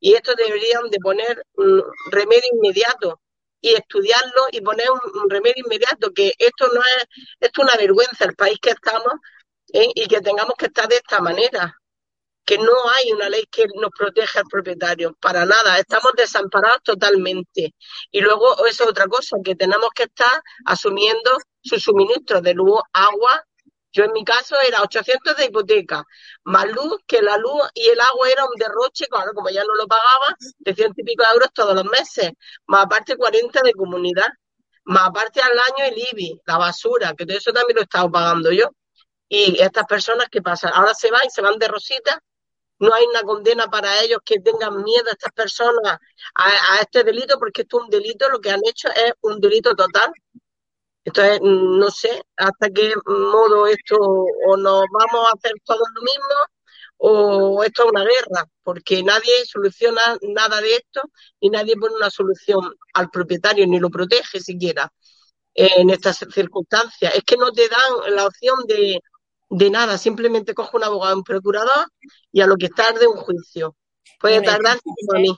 Y 0.00 0.14
esto 0.14 0.34
deberían 0.34 0.90
de 0.90 0.98
poner 0.98 1.44
un 1.54 1.82
remedio 2.10 2.48
inmediato 2.52 3.20
y 3.64 3.72
estudiarlo 3.72 4.42
y 4.52 4.60
poner 4.60 4.86
un, 4.90 5.30
remedio 5.30 5.64
inmediato, 5.64 6.12
que 6.12 6.34
esto 6.38 6.68
no 6.68 6.82
es, 6.82 7.06
esto 7.40 7.62
es 7.62 7.64
una 7.66 7.76
vergüenza 7.78 8.26
el 8.26 8.34
país 8.34 8.58
que 8.60 8.70
estamos 8.70 9.14
¿eh? 9.72 9.88
y 9.94 10.06
que 10.06 10.20
tengamos 10.20 10.54
que 10.58 10.66
estar 10.66 10.86
de 10.86 10.96
esta 10.96 11.18
manera 11.20 11.74
que 12.44 12.58
no 12.58 12.74
hay 12.94 13.10
una 13.12 13.30
ley 13.30 13.46
que 13.50 13.64
nos 13.74 13.88
proteja 13.98 14.40
al 14.40 14.46
propietario, 14.50 15.16
para 15.18 15.46
nada, 15.46 15.78
estamos 15.78 16.12
desamparados 16.14 16.82
totalmente. 16.82 17.74
Y 18.10 18.20
luego, 18.20 18.66
eso 18.66 18.84
es 18.84 18.90
otra 18.90 19.06
cosa, 19.06 19.38
que 19.42 19.54
tenemos 19.54 19.88
que 19.94 20.02
estar 20.02 20.42
asumiendo 20.66 21.38
su 21.62 21.80
suministro 21.80 22.42
de 22.42 22.52
luz, 22.52 22.82
agua. 22.92 23.46
Yo 23.94 24.04
en 24.04 24.12
mi 24.12 24.24
caso 24.24 24.56
era 24.60 24.82
800 24.82 25.36
de 25.36 25.46
hipoteca, 25.46 26.04
más 26.44 26.66
luz, 26.68 26.98
que 27.06 27.22
la 27.22 27.38
luz 27.38 27.62
y 27.74 27.88
el 27.88 28.00
agua 28.00 28.28
era 28.28 28.44
un 28.44 28.54
derroche, 28.56 29.06
claro, 29.06 29.32
como 29.34 29.48
ya 29.48 29.64
no 29.64 29.74
lo 29.74 29.86
pagaba, 29.86 30.36
de 30.58 30.74
ciento 30.74 30.94
y 30.98 31.04
pico 31.04 31.22
de 31.22 31.30
euros 31.32 31.48
todos 31.54 31.74
los 31.74 31.84
meses, 31.84 32.32
más 32.66 32.84
aparte 32.84 33.16
40 33.16 33.60
de 33.62 33.72
comunidad, 33.72 34.28
más 34.84 35.08
aparte 35.08 35.40
al 35.40 35.52
año 35.52 35.84
el 35.86 35.98
IBI, 36.12 36.40
la 36.44 36.58
basura, 36.58 37.14
que 37.16 37.24
todo 37.24 37.38
eso 37.38 37.52
también 37.52 37.76
lo 37.76 37.82
he 37.82 37.84
estado 37.84 38.10
pagando 38.10 38.52
yo. 38.52 38.70
Y 39.28 39.62
estas 39.62 39.86
personas 39.86 40.28
que 40.28 40.42
pasan, 40.42 40.72
ahora 40.74 40.94
se 40.94 41.10
van 41.10 41.22
y 41.26 41.30
se 41.30 41.40
van 41.40 41.58
de 41.58 41.68
rosita 41.68 42.20
no 42.78 42.92
hay 42.92 43.04
una 43.06 43.22
condena 43.22 43.68
para 43.68 44.02
ellos 44.02 44.18
que 44.24 44.40
tengan 44.40 44.82
miedo 44.82 45.08
a 45.08 45.12
estas 45.12 45.32
personas 45.32 45.98
a, 46.34 46.80
este 46.80 47.04
delito, 47.04 47.38
porque 47.38 47.62
esto 47.62 47.78
es 47.78 47.84
un 47.84 47.90
delito, 47.90 48.28
lo 48.28 48.40
que 48.40 48.50
han 48.50 48.60
hecho 48.64 48.88
es 48.88 49.12
un 49.22 49.40
delito 49.40 49.74
total. 49.74 50.12
Entonces, 51.04 51.40
no 51.42 51.90
sé 51.90 52.22
hasta 52.36 52.70
qué 52.70 52.92
modo 53.06 53.66
esto, 53.66 53.96
o 53.98 54.56
nos 54.56 54.84
vamos 54.90 55.28
a 55.28 55.36
hacer 55.36 55.52
todos 55.64 55.86
lo 55.94 56.02
mismo, 56.02 56.34
o 56.98 57.62
esto 57.64 57.84
es 57.84 57.90
una 57.90 58.04
guerra, 58.04 58.46
porque 58.62 59.02
nadie 59.02 59.44
soluciona 59.46 60.00
nada 60.22 60.60
de 60.60 60.76
esto 60.76 61.02
y 61.40 61.50
nadie 61.50 61.76
pone 61.76 61.96
una 61.96 62.10
solución 62.10 62.74
al 62.94 63.10
propietario, 63.10 63.66
ni 63.66 63.78
lo 63.80 63.90
protege 63.90 64.40
siquiera 64.40 64.90
en 65.54 65.90
estas 65.90 66.18
circunstancias. 66.32 67.14
Es 67.14 67.24
que 67.24 67.36
no 67.36 67.52
te 67.52 67.68
dan 67.68 68.14
la 68.14 68.26
opción 68.26 68.66
de, 68.66 69.00
de 69.50 69.70
nada, 69.70 69.98
simplemente 69.98 70.54
cojo 70.54 70.76
un 70.76 70.84
abogado, 70.84 71.16
un 71.16 71.24
procurador 71.24 71.86
y 72.32 72.40
a 72.40 72.46
lo 72.46 72.56
que 72.56 72.68
tarde 72.70 73.06
un 73.06 73.16
juicio. 73.16 73.76
Puede 74.20 74.40
tardar 74.42 74.78
a 75.14 75.18
mí. 75.18 75.36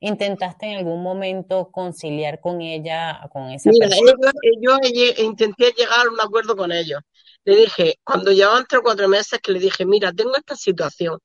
¿Intentaste 0.00 0.66
en 0.66 0.78
algún 0.78 1.02
momento 1.02 1.70
conciliar 1.72 2.40
con 2.40 2.60
ella, 2.60 3.20
con 3.32 3.50
esa 3.50 3.70
Mira, 3.70 3.88
persona? 3.88 4.32
Yo, 4.60 4.76
intenté 5.24 5.72
llegar 5.76 6.06
a 6.06 6.10
un 6.10 6.20
acuerdo 6.20 6.56
con 6.56 6.70
ellos. 6.70 7.00
Le 7.44 7.56
dije, 7.56 7.98
cuando 8.04 8.30
llevaban 8.32 8.66
tres 8.68 8.80
o 8.80 8.82
cuatro 8.82 9.08
meses, 9.08 9.40
que 9.42 9.52
le 9.52 9.58
dije, 9.58 9.84
mira, 9.86 10.12
tengo 10.12 10.36
esta 10.36 10.54
situación, 10.54 11.18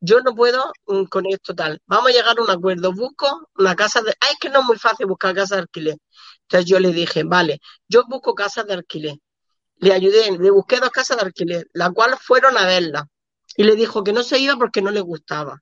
yo 0.00 0.20
no 0.20 0.34
puedo 0.34 0.72
mm, 0.86 1.04
con 1.04 1.26
esto 1.26 1.54
tal, 1.54 1.80
vamos 1.86 2.10
a 2.10 2.12
llegar 2.12 2.38
a 2.38 2.42
un 2.42 2.50
acuerdo, 2.50 2.92
busco 2.92 3.48
una 3.56 3.74
casa 3.74 4.02
de... 4.02 4.12
Ay, 4.20 4.32
es 4.32 4.38
que 4.38 4.50
no 4.50 4.60
es 4.60 4.66
muy 4.66 4.78
fácil 4.78 5.06
buscar 5.06 5.34
casa 5.34 5.56
de 5.56 5.62
alquiler. 5.62 5.96
Entonces 6.42 6.68
yo 6.68 6.78
le 6.78 6.92
dije, 6.92 7.24
vale, 7.24 7.60
yo 7.88 8.04
busco 8.08 8.34
casa 8.34 8.62
de 8.64 8.74
alquiler 8.74 9.16
le 9.82 9.92
ayudé, 9.92 10.38
le 10.38 10.50
busqué 10.52 10.78
dos 10.78 10.90
casas 10.90 11.16
de 11.16 11.24
alquiler, 11.24 11.68
la 11.72 11.90
cual 11.90 12.16
fueron 12.16 12.56
a 12.56 12.66
verla. 12.66 13.08
Y 13.56 13.64
le 13.64 13.74
dijo 13.74 14.04
que 14.04 14.12
no 14.12 14.22
se 14.22 14.38
iba 14.38 14.56
porque 14.56 14.80
no 14.80 14.92
le 14.92 15.00
gustaba. 15.00 15.60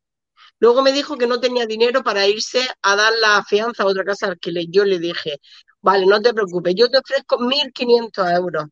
Luego 0.58 0.82
me 0.82 0.92
dijo 0.92 1.16
que 1.16 1.26
no 1.26 1.40
tenía 1.40 1.66
dinero 1.66 2.02
para 2.02 2.26
irse 2.26 2.66
a 2.82 2.96
dar 2.96 3.12
la 3.20 3.42
fianza 3.44 3.82
a 3.82 3.86
otra 3.86 4.04
casa 4.04 4.26
de 4.26 4.32
alquiler. 4.32 4.66
Yo 4.68 4.84
le 4.84 4.98
dije, 4.98 5.40
vale, 5.80 6.06
no 6.06 6.20
te 6.20 6.34
preocupes, 6.34 6.74
yo 6.76 6.88
te 6.88 6.98
ofrezco 6.98 7.38
1.500 7.38 8.30
euros 8.32 8.64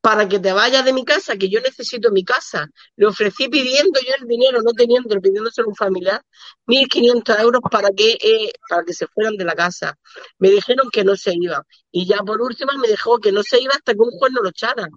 para 0.00 0.28
que 0.28 0.38
te 0.38 0.52
vayas 0.52 0.84
de 0.84 0.92
mi 0.92 1.04
casa, 1.04 1.36
que 1.36 1.48
yo 1.48 1.60
necesito 1.60 2.10
mi 2.10 2.24
casa. 2.24 2.68
Le 2.96 3.06
ofrecí 3.06 3.48
pidiendo 3.48 4.00
yo 4.00 4.14
el 4.20 4.26
dinero, 4.26 4.60
no 4.62 4.72
teniendo, 4.72 5.20
pidiéndoselo 5.20 5.66
a 5.66 5.70
un 5.70 5.76
familiar, 5.76 6.22
1.500 6.66 7.38
euros 7.40 7.60
para 7.70 7.90
que, 7.90 8.12
eh, 8.12 8.52
para 8.68 8.82
que 8.84 8.94
se 8.94 9.06
fueran 9.08 9.36
de 9.36 9.44
la 9.44 9.54
casa. 9.54 9.98
Me 10.38 10.50
dijeron 10.50 10.88
que 10.90 11.04
no 11.04 11.16
se 11.16 11.32
iba. 11.34 11.62
Y 11.90 12.06
ya 12.06 12.18
por 12.18 12.40
último 12.40 12.72
me 12.78 12.88
dejó 12.88 13.18
que 13.18 13.32
no 13.32 13.42
se 13.42 13.60
iba 13.60 13.72
hasta 13.74 13.92
que 13.92 14.00
un 14.00 14.10
juez 14.10 14.32
no 14.32 14.42
lo 14.42 14.50
echara. 14.50 14.88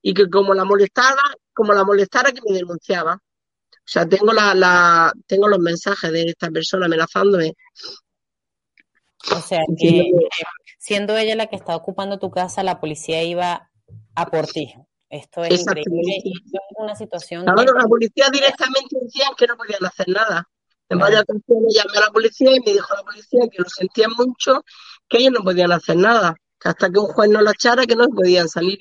Y 0.00 0.14
que 0.14 0.28
como 0.30 0.54
la 0.54 0.64
molestaba, 0.64 1.22
como 1.52 1.72
la 1.72 1.84
molestara 1.84 2.32
que 2.32 2.40
me 2.48 2.54
denunciaba. 2.56 3.18
Sea, 3.84 4.06
tengo 4.06 4.32
la, 4.32 4.54
la, 4.54 5.12
tengo 5.26 5.48
los 5.48 5.58
mensajes 5.58 6.10
de 6.12 6.22
esta 6.22 6.50
persona 6.50 6.86
amenazándome. 6.86 7.54
O 9.30 9.40
sea, 9.40 9.62
que 9.78 10.10
siendo 10.78 11.16
ella 11.16 11.36
la 11.36 11.46
que 11.46 11.56
está 11.56 11.76
ocupando 11.76 12.18
tu 12.18 12.30
casa, 12.30 12.62
la 12.62 12.80
policía 12.80 13.22
iba 13.22 13.70
a 14.14 14.26
por 14.30 14.46
ti. 14.46 14.74
Esto 15.08 15.44
es 15.44 15.60
increíble. 15.60 16.22
es 16.24 16.52
una 16.78 16.96
situación. 16.96 17.44
La 17.44 17.54
policía 17.88 18.28
directamente 18.32 18.96
decían 19.00 19.32
que 19.36 19.46
no 19.46 19.56
podían 19.56 19.84
hacer 19.84 20.08
nada. 20.08 20.48
En 20.88 20.98
varias 20.98 21.22
ocasiones 21.22 21.74
llamé 21.74 21.98
a 21.98 22.00
la 22.00 22.10
policía 22.10 22.50
y 22.56 22.60
me 22.60 22.72
dijo 22.72 22.94
la 22.94 23.02
policía 23.02 23.40
que 23.50 23.62
lo 23.62 23.68
sentían 23.68 24.10
mucho, 24.16 24.64
que 25.08 25.18
ellos 25.18 25.32
no 25.32 25.44
podían 25.44 25.72
hacer 25.72 25.96
nada. 25.96 26.34
Que 26.58 26.68
hasta 26.68 26.90
que 26.90 26.98
un 26.98 27.06
juez 27.06 27.30
no 27.30 27.40
lo 27.42 27.50
echara, 27.50 27.86
que 27.86 27.96
no 27.96 28.08
podían 28.08 28.48
salir, 28.48 28.78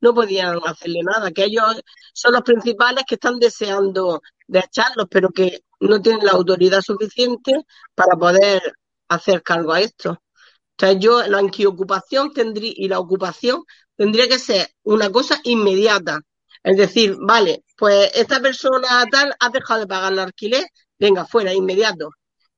no 0.00 0.14
podían 0.14 0.58
hacerle 0.64 1.00
nada. 1.02 1.30
Que 1.30 1.44
ellos 1.44 1.82
son 2.12 2.32
los 2.32 2.42
principales 2.42 3.04
que 3.06 3.16
están 3.16 3.38
deseando 3.38 4.22
de 4.46 4.60
echarlos, 4.60 5.06
pero 5.10 5.30
que 5.30 5.60
no 5.80 6.00
tienen 6.00 6.24
la 6.26 6.32
autoridad 6.32 6.82
suficiente 6.82 7.64
para 7.94 8.16
poder 8.16 8.62
hacer 9.08 9.42
cargo 9.42 9.72
a 9.72 9.80
esto. 9.80 10.22
Entonces 10.72 10.98
yo 11.00 11.26
la 11.26 11.38
anquiocupación 11.38 12.32
tendría 12.32 12.72
y 12.74 12.88
la 12.88 12.98
ocupación 12.98 13.64
tendría 13.96 14.28
que 14.28 14.38
ser 14.38 14.68
una 14.82 15.10
cosa 15.10 15.40
inmediata. 15.44 16.20
Es 16.62 16.76
decir, 16.76 17.16
vale, 17.20 17.64
pues 17.76 18.10
esta 18.14 18.40
persona 18.40 19.04
tal 19.10 19.34
ha 19.38 19.50
dejado 19.50 19.80
de 19.80 19.86
pagar 19.86 20.12
el 20.12 20.18
alquiler, 20.20 20.66
venga, 20.98 21.26
fuera, 21.26 21.54
inmediato. 21.54 22.10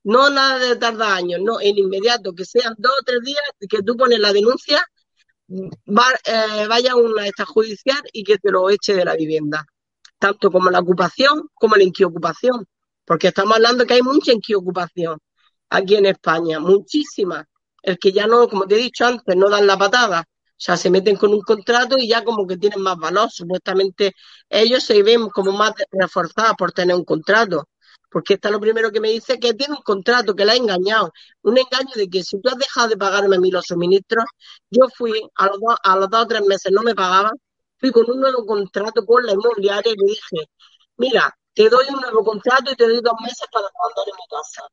No 0.04 0.30
nada 0.30 0.58
de 0.58 0.76
tardar 0.76 1.12
años, 1.12 1.40
no, 1.42 1.60
en 1.60 1.78
inmediato, 1.78 2.32
que 2.32 2.44
sean 2.44 2.74
dos 2.78 2.92
o 3.00 3.04
tres 3.04 3.20
días 3.22 3.40
que 3.68 3.82
tú 3.82 3.96
pones 3.96 4.18
la 4.18 4.32
denuncia, 4.32 4.84
eh, 6.24 6.66
vaya 6.68 6.92
a 6.92 6.96
una 6.96 7.26
esta 7.26 7.44
judicial 7.44 8.00
y 8.12 8.24
que 8.24 8.38
te 8.38 8.50
lo 8.50 8.70
eche 8.70 8.94
de 8.94 9.04
la 9.04 9.14
vivienda. 9.14 9.66
Tanto 10.18 10.50
como 10.50 10.70
la 10.70 10.80
ocupación 10.80 11.48
como 11.54 11.76
la 11.76 11.84
inquiocupación. 11.84 12.66
Porque 13.04 13.28
estamos 13.28 13.56
hablando 13.56 13.84
que 13.86 13.94
hay 13.94 14.02
mucha 14.02 14.32
inquiocupación 14.32 15.18
aquí 15.70 15.96
en 15.96 16.06
España, 16.06 16.60
muchísima. 16.60 17.46
El 17.82 17.98
que 17.98 18.12
ya 18.12 18.26
no, 18.26 18.48
como 18.48 18.66
te 18.66 18.76
he 18.76 18.78
dicho 18.78 19.06
antes, 19.06 19.36
no 19.36 19.48
dan 19.50 19.66
la 19.66 19.76
patada. 19.78 20.24
O 20.62 20.64
sea, 20.64 20.76
se 20.76 20.90
meten 20.90 21.16
con 21.16 21.32
un 21.32 21.40
contrato 21.40 21.98
y 21.98 22.08
ya 22.08 22.22
como 22.22 22.46
que 22.46 22.56
tienen 22.56 22.80
más 22.82 22.96
valor. 22.96 23.30
Supuestamente 23.30 24.12
ellos 24.48 24.84
se 24.84 25.02
ven 25.02 25.28
como 25.30 25.52
más 25.52 25.72
reforzados 25.90 26.54
por 26.56 26.72
tener 26.72 26.94
un 26.96 27.04
contrato. 27.04 27.68
Porque 28.12 28.34
está 28.34 28.50
lo 28.50 28.60
primero 28.60 28.92
que 28.92 29.00
me 29.00 29.08
dice 29.08 29.40
que 29.40 29.54
tiene 29.54 29.74
un 29.74 29.82
contrato, 29.82 30.34
que 30.34 30.44
la 30.44 30.52
ha 30.52 30.56
engañado. 30.56 31.12
Un 31.42 31.58
engaño 31.58 31.92
de 31.94 32.08
que 32.08 32.22
si 32.22 32.40
tú 32.40 32.48
has 32.50 32.58
dejado 32.58 32.88
de 32.88 32.96
pagarme 32.96 33.36
a 33.36 33.40
mí 33.40 33.50
los 33.50 33.64
suministros, 33.66 34.24
yo 34.70 34.86
fui 34.94 35.12
a 35.36 35.46
los, 35.46 35.58
dos, 35.58 35.76
a 35.82 35.96
los 35.96 36.10
dos 36.10 36.22
o 36.22 36.26
tres 36.26 36.42
meses, 36.42 36.70
no 36.72 36.82
me 36.82 36.94
pagaba, 36.94 37.32
fui 37.78 37.90
con 37.90 38.08
un 38.10 38.20
nuevo 38.20 38.44
contrato 38.44 39.04
con 39.06 39.24
la 39.24 39.32
inmobiliaria 39.32 39.92
y 39.92 39.96
le 39.96 40.04
dije, 40.06 40.50
mira, 40.98 41.34
te 41.54 41.68
doy 41.68 41.86
un 41.88 42.00
nuevo 42.00 42.22
contrato 42.22 42.70
y 42.70 42.76
te 42.76 42.84
doy 42.86 43.00
dos 43.02 43.14
meses 43.22 43.46
para 43.50 43.66
mandar 43.82 44.08
en 44.08 44.14
mi 44.14 44.26
casa. 44.30 44.68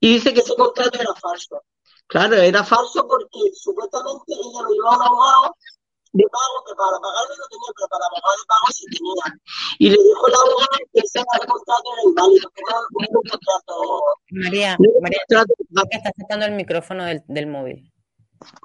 Y 0.00 0.14
dice 0.14 0.34
que 0.34 0.40
ese 0.40 0.54
contrato 0.54 1.00
era 1.00 1.14
falso. 1.14 1.62
Claro, 2.06 2.36
era 2.36 2.62
falso 2.62 3.06
porque 3.08 3.40
supuestamente 3.54 4.24
ella 4.28 4.68
me 4.68 4.76
iba 4.76 4.90
a 4.90 4.96
un 4.96 5.02
abogado 5.02 5.56
de 6.14 6.24
pago 6.30 6.56
que 6.66 6.74
para 6.78 6.96
pagarme 7.02 7.34
no 7.36 7.46
tenía, 7.50 7.70
pero 7.74 7.88
para 7.90 8.06
pagar 8.14 8.34
de 8.38 8.46
pago 8.46 8.68
sí 8.70 8.84
tenía. 8.86 9.26
Y 9.78 9.86
le 9.90 9.98
dijo 9.98 10.28
la 10.28 10.38
abogada 10.38 10.78
que 10.92 11.00
ese 11.00 11.20
contrato 11.46 11.88
era 11.92 12.02
inválido, 12.08 12.50
que 12.54 12.62
no 12.62 12.68
era 13.02 13.18
un 13.18 13.28
contrato. 13.30 13.74
María, 14.30 14.76
María, 15.02 15.18
que 15.90 15.96
está 15.96 16.10
sacando 16.16 16.46
el 16.46 16.52
micrófono 16.52 17.04
del, 17.04 17.22
del 17.26 17.46
móvil. 17.48 17.92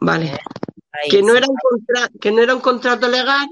Vale. 0.01 0.37
que, 1.09 1.21
no 1.23 1.35
era 1.35 1.47
un 1.47 1.57
que 2.19 2.31
no 2.31 2.41
era 2.41 2.53
un 2.53 2.61
contrato 2.61 3.07
legal 3.07 3.47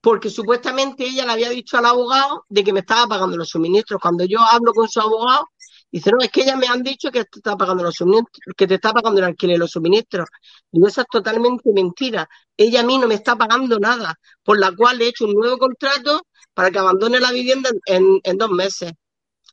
porque 0.00 0.30
supuestamente 0.30 1.04
ella 1.04 1.24
le 1.26 1.32
había 1.32 1.50
dicho 1.50 1.78
al 1.78 1.86
abogado 1.86 2.44
de 2.48 2.64
que 2.64 2.72
me 2.72 2.80
estaba 2.80 3.06
pagando 3.06 3.36
los 3.36 3.50
suministros. 3.50 4.00
Cuando 4.00 4.24
yo 4.24 4.40
hablo 4.40 4.72
con 4.72 4.88
su 4.88 5.00
abogado, 5.00 5.48
Dice, 5.92 6.10
no, 6.10 6.18
es 6.22 6.30
que 6.30 6.42
ellas 6.42 6.56
me 6.56 6.66
han 6.66 6.82
dicho 6.82 7.10
que 7.12 7.24
te 7.24 7.38
está 7.38 7.56
pagando 7.56 7.84
los 7.84 7.94
suministros, 7.96 8.54
que 8.56 8.66
te 8.66 8.74
está 8.76 8.92
pagando 8.92 9.20
el 9.20 9.26
alquiler 9.26 9.56
de 9.56 9.58
los 9.60 9.70
suministros. 9.72 10.28
Y 10.72 10.84
eso 10.86 11.02
es 11.02 11.06
totalmente 11.08 11.70
mentira. 11.72 12.28
Ella 12.56 12.80
a 12.80 12.84
mí 12.84 12.98
no 12.98 13.06
me 13.08 13.14
está 13.14 13.36
pagando 13.36 13.78
nada, 13.78 14.18
por 14.42 14.58
la 14.58 14.72
cual 14.74 15.02
he 15.02 15.08
hecho 15.08 15.26
un 15.26 15.34
nuevo 15.34 15.58
contrato 15.58 16.22
para 16.54 16.70
que 16.70 16.78
abandone 16.78 17.20
la 17.20 17.30
vivienda 17.32 17.70
en, 17.86 18.20
en 18.24 18.38
dos 18.38 18.50
meses. 18.50 18.92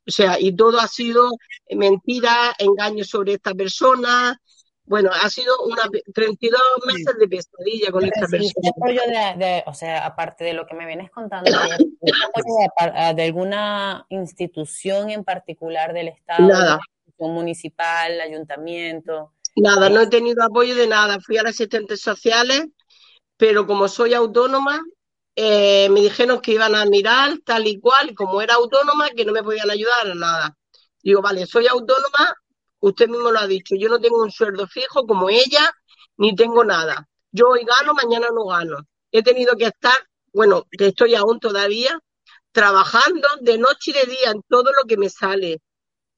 O 0.08 0.12
sea, 0.12 0.40
y 0.40 0.56
todo 0.56 0.80
ha 0.80 0.88
sido 0.88 1.30
mentira, 1.70 2.56
engaño 2.58 3.04
sobre 3.04 3.34
esta 3.34 3.54
persona, 3.54 4.40
bueno, 4.90 5.12
ha 5.14 5.30
sido 5.30 5.54
una 5.66 5.84
32 6.16 6.60
meses 6.88 7.16
de 7.20 7.28
pesadilla 7.28 7.92
con 7.92 8.04
esta 8.04 8.28
persona. 8.28 8.72
apoyo 8.76 9.02
de, 9.38 9.64
o 9.68 9.74
sea, 9.76 10.04
aparte 10.04 10.44
de 10.44 10.54
lo 10.54 10.66
que 10.66 10.74
me 10.74 10.88
vienes 10.88 11.12
contando, 11.12 11.52
apoyo 11.56 13.16
de, 13.16 13.24
alguna 13.24 14.08
institución 14.10 15.12
en 15.12 15.24
particular 15.24 15.94
del 15.94 16.08
Estado? 16.08 16.48
Nada. 16.48 16.80
Municipal, 17.20 18.20
ayuntamiento. 18.20 19.34
Nada, 19.58 19.90
no 19.90 20.02
he 20.02 20.08
tenido 20.08 20.44
apoyo 20.44 20.74
de 20.74 20.88
nada. 20.88 21.20
Fui 21.20 21.38
a 21.38 21.44
las 21.44 21.52
asistentes 21.52 22.02
sociales, 22.02 22.66
pero 23.38 23.68
como 23.68 23.88
soy 23.90 24.16
autónoma, 24.16 24.82
eh, 25.36 25.88
me 25.90 26.02
dijeron 26.02 26.42
que 26.42 26.54
iban 26.54 26.74
a 26.74 26.86
mirar 26.86 27.38
tal 27.46 27.68
y 27.68 27.80
cual, 27.80 28.10
y 28.10 28.16
como 28.16 28.42
era 28.42 28.56
autónoma, 28.56 29.10
que 29.10 29.26
no 29.26 29.34
me 29.34 29.44
podían 29.44 29.70
ayudar 29.70 30.10
a 30.10 30.16
nada. 30.16 30.58
Digo, 31.04 31.22
vale, 31.22 31.46
soy 31.46 31.68
autónoma, 31.68 32.34
Usted 32.82 33.08
mismo 33.10 33.32
lo 33.32 33.40
ha 33.40 33.48
dicho, 33.48 33.76
yo 33.76 33.90
no 33.90 34.00
tengo 34.00 34.22
un 34.22 34.32
sueldo 34.32 34.68
fijo 34.68 35.06
como 35.06 35.30
ella, 35.30 35.72
ni 36.18 36.36
tengo 36.36 36.64
nada. 36.64 37.08
Yo 37.32 37.50
hoy 37.50 37.66
gano, 37.66 37.94
mañana 37.94 38.28
no 38.34 38.46
gano. 38.46 38.88
He 39.12 39.22
tenido 39.22 39.56
que 39.56 39.66
estar, 39.66 39.98
bueno, 40.34 40.66
que 40.72 40.88
estoy 40.88 41.16
aún 41.16 41.40
todavía, 41.40 42.00
trabajando 42.52 43.28
de 43.42 43.58
noche 43.58 43.92
y 43.92 43.94
de 43.94 44.06
día 44.06 44.32
en 44.32 44.42
todo 44.48 44.72
lo 44.72 44.88
que 44.88 44.98
me 44.98 45.10
sale. 45.10 45.62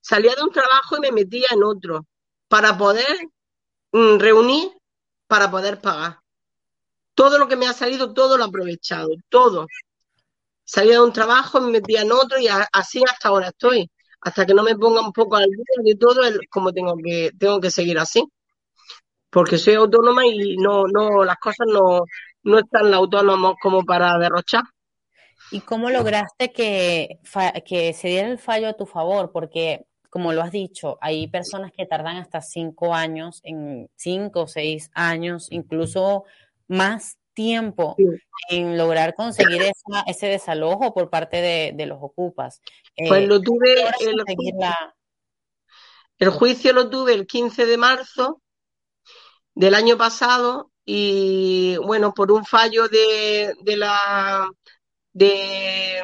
Salía 0.02 0.36
de 0.36 0.44
un 0.44 0.52
trabajo 0.52 0.98
y 0.98 1.02
me 1.02 1.12
metía 1.12 1.48
en 1.52 1.64
otro 1.64 2.06
para 2.48 2.78
poder 2.78 3.18
mm, 3.92 4.18
reunir, 4.20 4.72
para 5.28 5.50
poder 5.50 5.82
pagar. 5.82 6.20
Todo 7.16 7.38
lo 7.38 7.48
que 7.48 7.56
me 7.56 7.68
ha 7.68 7.74
salido, 7.74 8.14
todo 8.14 8.38
lo 8.38 8.46
he 8.46 8.48
aprovechado, 8.48 9.10
todo. 9.30 9.68
Salía 10.64 10.94
de 10.94 11.02
un 11.02 11.14
trabajo, 11.14 11.60
me 11.60 11.72
metía 11.72 12.02
en 12.02 12.12
otro 12.12 12.40
y 12.40 12.48
así 12.48 13.04
hasta 13.08 13.30
ahora 13.30 13.50
estoy 13.50 13.90
hasta 14.22 14.46
que 14.46 14.54
no 14.54 14.64
me 14.64 14.76
ponga 14.76 15.02
un 15.02 15.12
poco 15.12 15.36
al 15.36 15.50
día 15.50 15.84
de 15.84 15.96
todo, 15.96 16.24
el, 16.24 16.48
como 16.50 16.72
tengo 16.72 16.96
que, 16.98 17.32
tengo 17.38 17.60
que 17.60 17.72
seguir 17.72 17.98
así. 17.98 18.24
Porque 19.30 19.58
soy 19.58 19.76
autónoma 19.76 20.26
y 20.26 20.58
no, 20.58 20.86
no, 20.88 21.24
las 21.24 21.38
cosas 21.38 21.68
no, 21.68 22.04
no 22.44 22.60
están 22.60 22.94
autónomos 22.94 23.56
como 23.62 23.84
para 23.84 24.18
derrochar. 24.18 24.64
¿Y 25.52 25.62
cómo 25.62 25.90
lograste 25.90 26.52
que, 26.52 27.20
que 27.66 27.94
se 27.94 28.08
diera 28.10 28.30
el 28.30 28.38
fallo 28.38 28.70
a 28.70 28.74
tu 28.74 28.86
favor? 28.86 29.32
Porque, 29.32 29.86
como 30.10 30.34
lo 30.34 30.42
has 30.42 30.52
dicho, 30.52 30.98
hay 31.02 31.28
personas 31.28 31.72
que 31.72 31.86
tardan 31.86 32.18
hasta 32.18 32.42
cinco 32.42 32.94
años, 32.94 33.42
en 33.44 33.90
cinco 33.96 34.42
o 34.42 34.48
seis 34.48 34.92
años, 34.94 35.48
incluso 35.50 36.26
más 36.68 37.18
tiempo 37.42 37.96
en 38.50 38.78
lograr 38.78 39.16
conseguir 39.16 39.64
ese 40.06 40.28
desalojo 40.28 40.94
por 40.94 41.10
parte 41.10 41.38
de, 41.76 41.86
los 41.86 41.98
ocupas. 42.02 42.62
pues 43.08 43.28
lo 43.28 43.42
tuve, 43.42 43.74
el, 44.00 44.24
el 46.20 46.30
juicio 46.30 46.72
lo 46.74 46.90
tuve 46.90 47.14
el 47.14 47.26
15 47.26 47.66
de 47.66 47.78
marzo 47.78 48.42
del 49.56 49.74
año 49.74 49.98
pasado 49.98 50.72
y 50.86 51.78
bueno, 51.78 52.14
por 52.14 52.32
un 52.32 52.46
fallo 52.46 52.88
de, 52.88 53.54
de 53.62 53.78
la 53.78 54.50
de, 55.14 56.02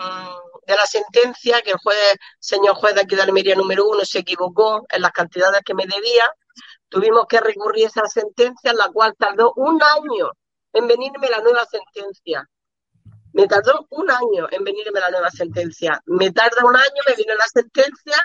de, 0.66 0.76
la 0.76 0.86
sentencia, 0.86 1.62
que 1.62 1.72
el 1.72 1.78
juez, 1.78 1.98
señor 2.40 2.76
juez 2.76 2.96
de 2.96 3.02
aquí 3.02 3.16
de 3.16 3.22
Almería 3.22 3.56
número 3.56 3.88
uno 3.88 4.04
se 4.04 4.20
equivocó 4.20 4.86
en 4.90 5.02
las 5.02 5.12
cantidades 5.12 5.62
que 5.64 5.74
me 5.74 5.86
debía, 5.86 6.30
tuvimos 6.90 7.26
que 7.28 7.40
recurrir 7.40 7.86
a 7.86 7.88
esa 7.90 8.08
sentencia, 8.08 8.74
la 8.74 8.90
cual 8.92 9.16
tardó 9.18 9.54
un 9.56 9.80
año 9.82 10.32
en 10.78 10.88
venirme 10.88 11.30
la 11.30 11.40
nueva 11.42 11.66
sentencia. 11.66 12.48
Me 13.34 13.48
tardó 13.48 13.86
un 13.92 14.10
año 14.10 14.48
en 14.52 14.64
venirme 14.64 15.00
la 15.00 15.12
nueva 15.12 15.30
sentencia. 15.30 16.02
Me 16.06 16.32
tarda 16.32 16.66
un 16.66 16.76
año, 16.76 17.02
me 17.08 17.16
viene 17.16 17.36
la 17.36 17.48
sentencia 17.48 18.16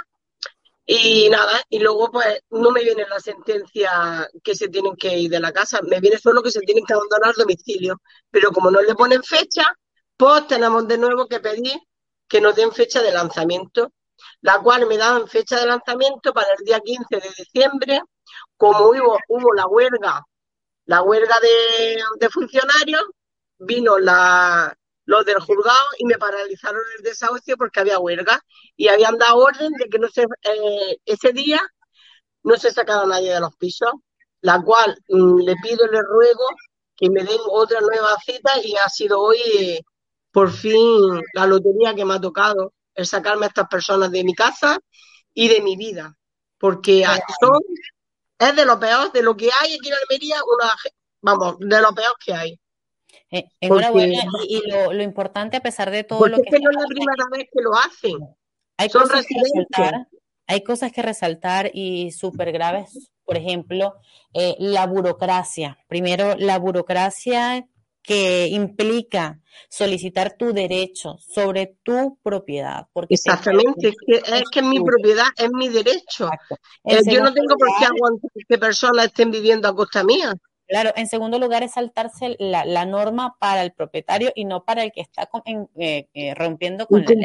y 0.85 1.29
nada, 1.31 1.63
y 1.69 1.79
luego 1.79 2.11
pues 2.11 2.41
no 2.51 2.71
me 2.71 2.83
viene 2.83 3.07
la 3.09 3.21
sentencia 3.21 4.29
que 4.43 4.55
se 4.55 4.69
tienen 4.69 4.97
que 4.97 5.17
ir 5.17 5.31
de 5.31 5.39
la 5.39 5.53
casa, 5.53 5.81
me 5.83 6.01
viene 6.01 6.19
solo 6.19 6.43
que 6.43 6.51
se 6.51 6.61
tienen 6.61 6.85
que 6.85 6.95
abandonar 6.95 7.31
el 7.31 7.43
domicilio. 7.43 8.01
Pero 8.31 8.51
como 8.51 8.71
no 8.71 8.83
le 8.83 8.95
ponen 8.95 9.23
fecha, 9.23 9.65
pues 10.17 10.47
tenemos 10.47 10.87
de 10.89 10.99
nuevo 10.99 11.27
que 11.27 11.41
pedir 11.41 11.79
que 12.29 12.41
nos 12.41 12.57
den 12.57 12.73
fecha 12.73 13.03
de 13.03 13.13
lanzamiento, 13.13 13.93
la 14.41 14.61
cual 14.61 14.87
me 14.87 14.97
daban 14.97 15.29
fecha 15.29 15.59
de 15.61 15.67
lanzamiento 15.67 16.33
para 16.33 16.49
el 16.59 16.65
día 16.65 16.81
15 16.81 17.17
de 17.17 17.29
diciembre, 17.37 18.01
como 18.57 18.89
hubo, 18.91 19.19
hubo 19.29 19.55
la 19.55 19.67
huelga 19.67 20.25
la 20.87 21.03
huelga 21.03 21.37
de, 21.41 22.29
funcionarios, 22.31 23.03
vino 23.59 23.99
la, 23.99 24.77
los 25.05 25.25
del 25.25 25.41
juzgado 25.41 25.87
y 25.99 26.07
me 26.07 26.19
paralizaron 26.19 26.83
el 26.99 27.05
desahucio 27.05 27.57
porque 27.57 27.81
había 27.81 27.99
huelga 27.99 28.41
y 28.77 28.89
habían 28.89 29.19
dado 29.19 29.37
orden 29.37 29.73
de 29.73 29.89
que 29.89 29.99
no 29.99 30.09
se, 30.09 30.23
eh, 30.23 30.99
ese 31.05 31.33
día 31.33 31.61
no 32.43 32.57
se 32.57 32.71
sacaba 32.71 33.07
nadie 33.07 33.33
de 33.33 33.41
los 33.41 33.55
pisos, 33.57 33.93
la 34.41 34.61
cual 34.63 34.97
mm, 35.09 35.39
le 35.41 35.55
pido 35.63 35.87
y 35.87 35.93
le 35.93 36.03
ruego 36.03 36.47
que 36.97 37.11
me 37.11 37.23
den 37.25 37.41
otra 37.49 37.81
nueva 37.81 38.17
cita 38.25 38.53
y 38.63 38.75
ha 38.77 38.89
sido 38.89 39.21
hoy 39.21 39.81
por 40.31 40.51
fin 40.51 41.21
la 41.35 41.47
lotería 41.47 41.95
que 41.95 42.05
me 42.05 42.15
ha 42.15 42.21
tocado 42.21 42.73
el 42.95 43.07
sacarme 43.07 43.47
a 43.47 43.49
estas 43.49 43.69
personas 43.69 44.11
de 44.11 44.25
mi 44.25 44.35
casa 44.35 44.79
y 45.35 45.49
de 45.49 45.61
mi 45.61 45.77
vida, 45.77 46.17
porque 46.59 47.05
son, 47.41 47.61
es 48.49 48.57
de 48.57 48.65
lo 48.65 48.79
peor, 48.79 49.13
de 49.13 49.23
lo 49.23 49.37
que 49.37 49.47
hay 49.61 49.75
aquí 49.75 49.89
en 49.89 49.95
Almería, 49.95 50.37
una, 50.45 50.73
vamos, 51.21 51.59
de 51.59 51.81
lo 51.81 51.95
peor 51.95 52.15
que 52.25 52.35
hay. 52.35 52.61
Eh, 53.31 53.49
enhorabuena, 53.61 54.25
y, 54.47 54.63
lo, 54.71 55.03
importante 55.03 55.57
a 55.57 55.63
pesar 55.63 55.91
de 55.91 56.05
todo 56.05 56.27
lo 56.29 56.37
que... 56.37 56.43
Es 56.43 56.51
que 56.51 56.61
no 56.61 56.71
es 56.71 56.77
la 56.77 56.87
primera 56.87 57.25
vez 57.31 57.49
que 57.51 57.63
lo 57.63 57.75
hacen. 57.75 58.19
Hay 58.77 58.89
Son 58.91 59.03
cosas 59.03 59.27
que 59.27 59.35
resaltar, 59.41 60.09
hay 60.47 60.63
cosas 60.63 60.93
que 60.93 61.03
resaltar 61.03 61.71
y 61.73 62.11
súper 62.13 62.53
graves. 62.53 63.11
Por 63.25 63.37
ejemplo, 63.37 63.95
eh, 64.35 64.57
la 64.59 64.87
burocracia. 64.87 65.79
Primero, 65.89 66.35
la 66.37 66.59
burocracia 66.59 67.67
que 68.03 68.49
implica 68.49 69.41
solicitar 69.69 70.37
tu 70.37 70.53
derecho 70.53 71.17
sobre 71.19 71.77
tu 71.83 72.19
propiedad. 72.23 72.87
Porque 72.93 73.15
Exactamente, 73.15 73.89
es 73.89 73.97
que, 74.07 74.37
es 74.37 74.45
que 74.51 74.63
mi 74.63 74.81
propiedad, 74.81 75.27
es 75.37 75.51
mi 75.53 75.69
derecho. 75.69 76.29
Eh, 76.85 77.01
yo 77.07 77.23
no 77.23 77.33
tengo 77.33 77.57
por 77.57 77.69
qué 77.79 77.85
aguantar 77.85 78.31
que 78.49 78.59
personas 78.59 79.07
estén 79.07 79.31
viviendo 79.31 79.69
a 79.69 79.75
costa 79.75 80.03
mía. 80.03 80.35
Claro, 80.67 80.93
en 80.97 81.07
segundo 81.07 81.39
lugar 81.39 81.63
es 81.63 81.73
saltarse 81.73 82.37
la, 82.39 82.85
norma 82.87 83.37
para 83.39 83.63
el 83.63 83.73
propietario 83.73 84.33
y 84.35 84.45
no 84.45 84.65
para 84.65 84.83
el 84.83 84.93
que 84.93 85.03
está 85.03 85.29
eh, 85.77 86.09
eh, 86.15 86.35
rompiendo 86.35 86.87
con 86.87 87.03
la 87.03 87.09
ley. 87.09 87.25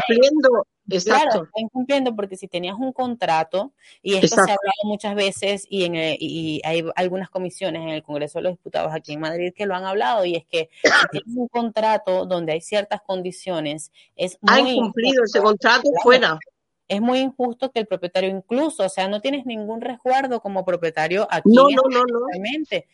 Exacto. 0.90 1.30
Claro, 1.30 1.44
está 1.46 1.60
incumpliendo 1.60 2.16
porque 2.16 2.38
si 2.38 2.48
tenías 2.48 2.76
un 2.78 2.94
contrato, 2.94 3.74
y 4.02 4.16
esto 4.16 4.36
se 4.36 4.42
ha 4.42 4.44
hablado 4.44 4.84
muchas 4.84 5.16
veces 5.16 5.66
y, 5.70 5.86
en 5.86 5.96
y 5.96 6.62
hay 6.64 6.86
algunas 6.96 7.30
comisiones 7.30 7.82
en 7.82 7.90
el 7.90 8.04
Congreso 8.04 8.40
de 8.40 8.44
los 8.44 8.54
Diputados 8.54 8.94
aquí 8.94 9.14
en 9.14 9.20
Madrid 9.20 9.54
que 9.56 9.66
lo 9.66 9.76
han 9.76 9.86
hablado, 9.86 10.26
y 10.26 10.36
es 10.36 10.46
que 10.46 10.70
si 10.84 10.84
tienes 11.12 11.36
un 11.36 11.48
contrato 11.48 12.26
donde 12.26 12.54
hay 12.54 12.62
ciertas 12.62 13.02
condiciones, 13.02 13.92
es 14.16 14.38
muy... 14.42 14.54
Ha 14.54 14.60
incumplido 14.60 15.24
ese 15.24 15.42
contrato 15.42 15.90
fuera 16.02 16.40
es 16.88 17.02
muy 17.02 17.20
injusto 17.20 17.72
que 17.72 17.80
el 17.80 17.88
propietario 17.88 18.30
incluso, 18.30 18.84
o 18.84 18.90
sea, 18.90 19.08
no 19.08 19.20
tienes 19.20 19.46
ningún 19.46 19.82
resguardo 19.82 20.40
como 20.42 20.64
propietario 20.64 21.28
aquí. 21.30 21.54
No, 21.54 21.64
no, 21.64 21.84
no, 21.90 22.04
no. 22.06 22.20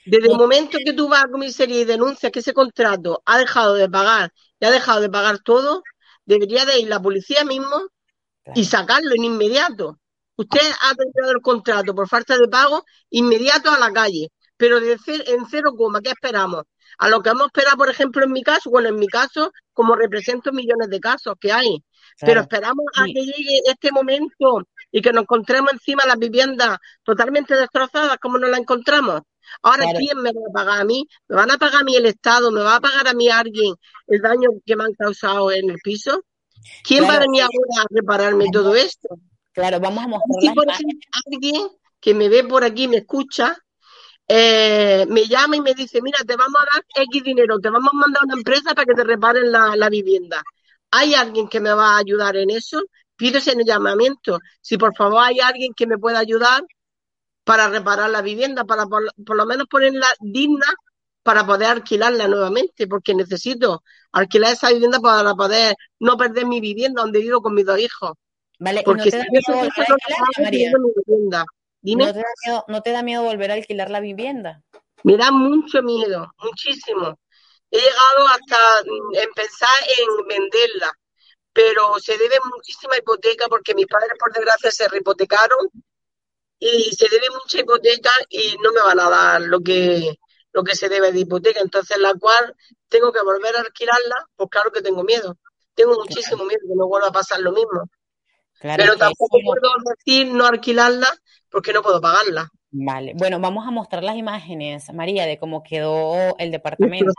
Desde 0.05 0.31
el 0.31 0.37
momento 0.37 0.77
que 0.83 0.93
tú 0.93 1.07
vas 1.07 1.25
a 1.25 1.27
comisaría 1.27 1.81
y 1.81 1.85
denuncias 1.85 2.31
que 2.31 2.39
ese 2.39 2.53
contrato 2.53 3.21
ha 3.25 3.37
dejado 3.37 3.75
de 3.75 3.89
pagar 3.89 4.33
y 4.59 4.65
ha 4.65 4.71
dejado 4.71 5.01
de 5.01 5.09
pagar 5.09 5.39
todo, 5.39 5.83
debería 6.25 6.65
de 6.65 6.79
ir 6.79 6.87
la 6.87 7.01
policía 7.01 7.43
mismo 7.43 7.87
y 8.55 8.65
sacarlo 8.65 9.11
en 9.15 9.23
inmediato. 9.23 9.99
Usted 10.35 10.61
ha 10.81 10.95
terminado 10.95 11.31
el 11.33 11.41
contrato 11.41 11.93
por 11.93 12.07
falta 12.07 12.37
de 12.37 12.47
pago, 12.47 12.83
inmediato 13.09 13.71
a 13.71 13.79
la 13.79 13.91
calle. 13.91 14.29
Pero 14.57 14.79
de 14.79 14.93
en 15.07 15.45
cero 15.49 15.71
coma, 15.77 15.99
¿qué 16.01 16.11
esperamos? 16.11 16.63
A 16.99 17.09
lo 17.09 17.21
que 17.21 17.29
hemos 17.29 17.47
esperado, 17.47 17.77
por 17.77 17.89
ejemplo, 17.89 18.23
en 18.23 18.31
mi 18.31 18.43
caso, 18.43 18.69
bueno, 18.69 18.89
en 18.89 18.95
mi 18.95 19.07
caso, 19.07 19.51
como 19.73 19.95
represento 19.95 20.51
millones 20.51 20.89
de 20.89 20.99
casos 20.99 21.35
que 21.39 21.51
hay, 21.51 21.83
pero 22.19 22.41
esperamos 22.41 22.85
a 22.95 23.05
que 23.05 23.25
llegue 23.25 23.61
este 23.65 23.91
momento 23.91 24.61
y 24.91 25.01
que 25.01 25.11
nos 25.11 25.23
encontremos 25.23 25.73
encima 25.73 26.05
las 26.05 26.17
viviendas 26.17 26.77
totalmente 27.03 27.55
destrozadas 27.55 28.17
como 28.19 28.37
nos 28.37 28.49
la 28.51 28.57
encontramos. 28.57 29.21
Ahora, 29.61 29.85
¿quién 29.97 30.19
me 30.19 30.31
va 30.31 30.41
a 30.49 30.53
pagar 30.53 30.81
a 30.81 30.85
mí? 30.85 31.07
¿Me 31.27 31.35
van 31.35 31.51
a 31.51 31.57
pagar 31.57 31.81
a 31.81 31.83
mí 31.83 31.95
el 31.95 32.05
Estado? 32.05 32.51
¿Me 32.51 32.61
va 32.61 32.75
a 32.75 32.81
pagar 32.81 33.07
a 33.07 33.13
mí 33.13 33.29
alguien 33.29 33.73
el 34.07 34.21
daño 34.21 34.49
que 34.65 34.75
me 34.75 34.85
han 34.85 34.93
causado 34.93 35.51
en 35.51 35.69
el 35.69 35.77
piso? 35.83 36.23
¿Quién 36.83 37.03
va 37.03 37.15
a 37.15 37.19
venir 37.19 37.43
ahora 37.43 37.81
a 37.81 37.85
repararme 37.89 38.45
todo 38.51 38.75
esto? 38.75 39.09
Claro, 39.51 39.79
vamos 39.79 40.03
a 40.03 40.07
mostrar. 40.07 40.41
Si, 40.41 40.49
por 40.51 40.69
ejemplo, 40.69 40.99
alguien 41.25 41.67
que 41.99 42.13
me 42.13 42.29
ve 42.29 42.43
por 42.43 42.63
aquí, 42.63 42.87
me 42.87 42.97
escucha, 42.97 43.55
eh, 44.27 45.05
me 45.09 45.25
llama 45.27 45.57
y 45.57 45.61
me 45.61 45.73
dice, 45.73 46.01
mira, 46.01 46.19
te 46.25 46.35
vamos 46.35 46.61
a 46.61 46.75
dar 46.75 46.85
X 47.05 47.23
dinero, 47.23 47.59
te 47.59 47.69
vamos 47.69 47.91
a 47.93 47.97
mandar 47.97 48.21
a 48.23 48.25
una 48.25 48.35
empresa 48.35 48.73
para 48.73 48.85
que 48.85 48.93
te 48.93 49.03
reparen 49.03 49.51
la 49.51 49.89
vivienda. 49.89 50.41
¿Hay 50.91 51.15
alguien 51.15 51.47
que 51.47 51.59
me 51.59 51.73
va 51.73 51.95
a 51.95 51.97
ayudar 51.97 52.37
en 52.37 52.51
eso? 52.51 52.81
Pido 53.15 53.39
ese 53.39 53.55
llamamiento. 53.65 54.39
Si 54.61 54.77
por 54.77 54.95
favor 54.95 55.23
hay 55.23 55.39
alguien 55.39 55.73
que 55.73 55.87
me 55.87 55.97
pueda 55.97 56.19
ayudar 56.19 56.63
para 57.43 57.67
reparar 57.67 58.09
la 58.09 58.21
vivienda, 58.21 58.63
para 58.65 58.85
por, 58.85 59.03
lo 59.35 59.45
menos 59.45 59.67
ponerla 59.67 60.07
digna 60.19 60.65
para 61.23 61.45
poder 61.45 61.69
alquilarla 61.69 62.27
nuevamente, 62.27 62.87
porque 62.87 63.13
necesito 63.15 63.83
alquilar 64.11 64.53
esa 64.53 64.69
vivienda 64.69 64.99
para 64.99 65.33
poder 65.35 65.75
no 65.99 66.17
perder 66.17 66.45
mi 66.45 66.59
vivienda 66.59 67.01
donde 67.01 67.19
vivo 67.19 67.41
con 67.41 67.53
mis 67.53 67.65
dos 67.65 67.79
hijos. 67.79 68.11
Vale, 68.59 68.83
porque 68.83 69.05
¿no 69.05 69.11
te, 69.11 69.17
da 69.17 69.25
miedo 69.31 70.79
volver 70.81 71.35
a. 71.35 71.45
¿No 71.81 72.05
te, 72.13 72.19
da 72.19 72.33
miedo, 72.45 72.65
¿No 72.67 72.81
te 72.81 72.91
da 72.91 73.03
miedo 73.03 73.23
volver 73.23 73.51
a 73.51 73.53
alquilar 73.55 73.89
la 73.89 73.99
vivienda? 73.99 74.61
Me 75.03 75.17
da 75.17 75.31
mucho 75.31 75.81
miedo, 75.81 76.31
muchísimo 76.41 77.17
he 77.73 77.79
llegado 77.79 78.27
hasta 78.27 78.83
mm, 78.85 79.33
pensar 79.33 79.79
en 79.97 80.27
venderla, 80.27 80.91
pero 81.51 81.99
se 81.99 82.17
debe 82.19 82.35
muchísima 82.53 82.97
hipoteca 82.97 83.47
porque 83.47 83.73
mis 83.73 83.87
padres 83.87 84.11
por 84.19 84.31
desgracia 84.31 84.69
se 84.69 84.87
rehipotecaron 84.87 85.69
y 86.63 86.95
se 86.95 87.09
debe 87.09 87.27
mucha 87.29 87.59
hipoteca 87.59 88.09
y 88.29 88.55
no 88.63 88.71
me 88.71 88.81
van 88.81 88.99
a 88.99 89.09
dar 89.09 89.41
lo 89.41 89.59
que 89.59 90.17
lo 90.53 90.63
que 90.63 90.75
se 90.75 90.87
debe 90.87 91.11
de 91.11 91.21
hipoteca, 91.21 91.59
entonces 91.59 91.97
la 91.97 92.13
cual 92.13 92.55
tengo 92.87 93.11
que 93.11 93.23
volver 93.23 93.55
a 93.55 93.61
alquilarla, 93.61 94.15
pues 94.35 94.49
claro 94.51 94.71
que 94.71 94.83
tengo 94.83 95.03
miedo, 95.03 95.37
tengo 95.73 95.95
muchísimo 95.95 96.45
miedo 96.45 96.61
que 96.61 96.75
no 96.75 96.87
vuelva 96.87 97.07
a 97.07 97.11
pasar 97.11 97.39
lo 97.41 97.51
mismo. 97.51 97.89
pero 98.61 98.95
tampoco 98.95 99.39
puedo 99.43 99.73
decir 99.97 100.27
no 100.27 100.45
alquilarla 100.45 101.07
porque 101.49 101.73
no 101.73 101.81
puedo 101.81 101.99
pagarla. 101.99 102.49
Vale, 102.69 103.13
bueno, 103.15 103.39
vamos 103.39 103.67
a 103.67 103.71
mostrar 103.71 104.03
las 104.03 104.15
imágenes, 104.15 104.91
María, 104.93 105.25
de 105.25 105.37
cómo 105.37 105.63
quedó 105.63 106.35
el 106.37 106.51
departamento, 106.51 107.11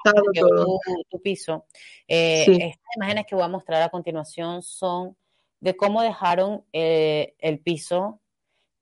tu, 1.10 1.22
piso. 1.22 1.66
Eh, 2.08 2.44
estas 2.48 2.96
imágenes 2.96 3.26
que 3.28 3.34
voy 3.34 3.44
a 3.44 3.48
mostrar 3.48 3.82
a 3.82 3.88
continuación 3.88 4.62
son 4.62 5.16
de 5.60 5.76
cómo 5.76 6.02
dejaron 6.02 6.64
eh, 6.72 7.34
el 7.38 7.60
piso 7.60 8.20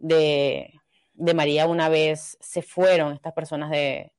de, 0.03 0.81
María 1.15 1.67
una 1.67 1.89
vez 1.89 2.37
se 2.41 2.63
fueron 2.63 3.15
estas 3.15 3.33
personas 3.33 3.71
de, 3.71 4.13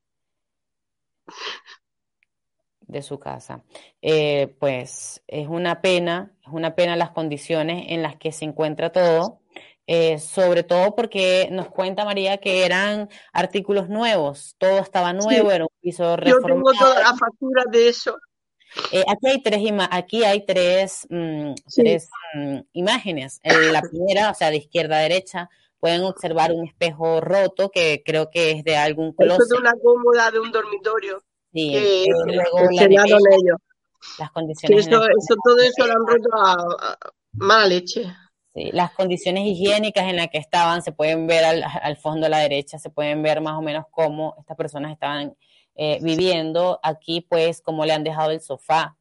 de 2.80 3.02
su 3.02 3.18
casa. 3.18 3.62
Eh, 4.02 4.56
pues 4.58 5.22
es 5.28 5.46
una 5.48 5.80
pena, 5.80 6.32
es 6.42 6.52
una 6.52 6.74
pena 6.74 6.96
las 6.96 7.10
condiciones 7.10 7.86
en 7.88 8.02
las 8.02 8.16
que 8.16 8.32
se 8.32 8.44
encuentra 8.44 8.90
todo. 8.90 9.40
Eh, 9.86 10.18
sobre 10.18 10.62
todo 10.62 10.94
porque 10.94 11.48
nos 11.52 11.68
cuenta 11.68 12.06
María 12.06 12.38
que 12.38 12.64
eran 12.64 13.10
artículos 13.34 13.90
nuevos, 13.90 14.54
todo 14.56 14.78
estaba 14.78 15.12
nuevo, 15.12 15.52
era 15.52 15.64
un 15.64 15.70
piso 15.82 16.16
reformado. 16.16 16.48
Yo 16.48 16.54
tengo 16.54 16.72
todas 16.72 17.02
las 17.02 17.18
facturas 17.18 17.66
de 17.70 17.88
eso. 17.90 18.16
Eh, 18.92 19.04
aquí 19.06 19.26
hay 19.26 19.42
tres, 19.42 19.60
aquí 19.90 20.24
hay 20.24 20.46
tres, 20.46 21.06
mm, 21.10 21.50
mm, 22.34 22.60
imágenes. 22.72 23.40
la 23.44 23.82
primera, 23.82 24.30
o 24.30 24.34
sea, 24.34 24.50
de 24.50 24.56
izquierda 24.56 24.96
a 24.96 25.02
derecha, 25.02 25.50
pueden 25.84 26.02
observar 26.04 26.50
un 26.50 26.66
espejo 26.66 27.20
roto 27.20 27.68
que 27.68 28.02
creo 28.02 28.30
que 28.30 28.52
es 28.52 28.64
de 28.64 28.74
algún 28.74 29.12
closet. 29.12 29.42
Esto 29.42 29.56
es 29.56 29.60
una 29.60 29.74
cómoda 29.82 30.30
de 30.30 30.40
un 30.40 30.50
dormitorio. 30.50 31.22
Sí, 31.52 31.72
que, 31.72 32.06
luego 32.24 32.58
la 32.72 33.58
las 34.18 34.30
condiciones. 34.30 34.86
eso, 34.86 34.98
todo 35.44 35.58
eso 35.58 35.86
lo 35.86 35.92
han 35.92 36.06
roto 36.06 36.28
a 36.34 36.96
mala 37.34 37.66
leche 37.66 38.10
las 38.54 38.92
condiciones 38.92 39.44
higiénicas 39.44 40.04
en 40.04 40.16
las 40.16 40.28
que 40.28 40.38
estaban 40.38 40.80
se 40.80 40.92
pueden 40.92 41.26
ver 41.26 41.44
al, 41.44 41.96
fondo 41.98 42.24
a 42.26 42.30
la 42.30 42.38
derecha, 42.38 42.78
se 42.78 42.88
pueden 42.88 43.22
ver 43.22 43.42
más 43.42 43.58
o 43.58 43.60
menos 43.60 43.84
cómo 43.90 44.36
estas 44.38 44.56
personas 44.56 44.90
estaban 44.92 45.36
eh, 45.74 45.98
viviendo. 46.00 46.80
Aquí, 46.82 47.26
pues, 47.28 47.60
cómo 47.60 47.84
le 47.84 47.92
han 47.92 48.04
dejado 48.04 48.30
el 48.30 48.40
sofá. 48.40 48.96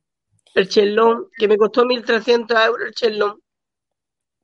El 0.53 0.67
chelón, 0.67 1.29
que 1.37 1.47
me 1.47 1.55
costó 1.55 1.85
1.300 1.85 2.65
euros 2.65 2.87
el 2.87 2.93
chelón. 2.93 3.39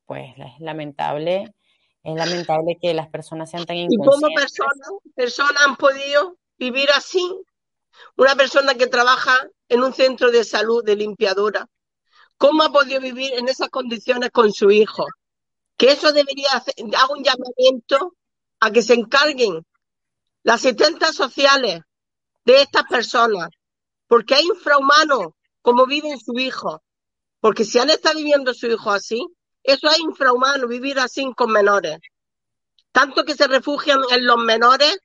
Pues 0.06 0.32
es 0.38 0.60
lamentable, 0.62 1.54
es 2.04 2.16
lamentable 2.16 2.78
que 2.82 2.94
las 2.94 3.10
personas 3.10 3.50
sean 3.52 3.66
tan 3.66 3.78
inconscientes. 3.78 4.18
¿Y 4.18 4.22
cómo 4.22 4.36
personas, 4.36 4.90
personas 5.16 5.62
han 5.66 5.76
podido 5.76 6.38
vivir 6.58 6.90
así? 6.92 7.24
Una 8.16 8.36
persona 8.36 8.76
que 8.76 8.88
trabaja 8.88 9.48
en 9.68 9.84
un 9.84 9.94
centro 9.94 10.32
de 10.32 10.44
salud 10.44 10.84
de 10.84 10.96
limpiadora, 10.96 11.68
¿Cómo 12.40 12.64
ha 12.64 12.72
podido 12.72 13.02
vivir 13.02 13.34
en 13.34 13.50
esas 13.50 13.68
condiciones 13.68 14.30
con 14.32 14.54
su 14.54 14.72
hijo? 14.72 15.06
Que 15.76 15.92
eso 15.92 16.14
debería 16.14 16.48
hacer, 16.54 16.74
hago 16.98 17.16
un 17.16 17.24
llamamiento 17.24 18.16
a 18.62 18.72
que 18.72 18.82
se 18.82 18.94
encarguen 18.94 19.66
las 20.44 20.62
asistentes 20.62 21.18
sociales 21.18 21.82
de 22.46 22.62
estas 22.62 22.84
personas, 22.84 23.50
porque 24.08 24.36
hay 24.36 24.46
infrahumanos 24.46 25.34
como 25.62 25.86
viven 25.86 26.18
su 26.18 26.40
hijo. 26.40 26.82
Porque 27.42 27.66
si 27.66 27.78
han 27.78 27.90
estado 27.90 28.16
viviendo 28.16 28.54
su 28.54 28.68
hijo 28.68 28.90
así, 28.90 29.20
eso 29.72 29.90
es 29.90 30.00
infrahumano, 30.00 30.68
vivir 30.68 31.00
así 31.00 31.32
con 31.36 31.52
menores. 31.52 32.00
Tanto 32.92 33.24
que 33.24 33.36
se 33.36 33.48
refugian 33.48 34.00
en 34.12 34.26
los 34.26 34.38
menores, 34.38 35.00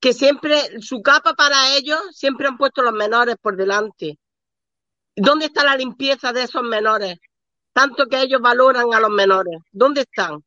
que 0.00 0.12
siempre, 0.12 0.80
su 0.80 1.02
capa 1.02 1.34
para 1.34 1.74
ellos, 1.76 2.00
siempre 2.12 2.46
han 2.46 2.58
puesto 2.58 2.82
los 2.82 2.92
menores 2.92 3.36
por 3.40 3.56
delante. 3.56 4.18
¿Dónde 5.16 5.46
está 5.46 5.64
la 5.64 5.76
limpieza 5.76 6.32
de 6.32 6.42
esos 6.42 6.62
menores? 6.62 7.18
Tanto 7.72 8.06
que 8.06 8.20
ellos 8.20 8.40
valoran 8.40 8.92
a 8.92 9.00
los 9.00 9.10
menores. 9.10 9.58
¿Dónde 9.72 10.02
están? 10.02 10.44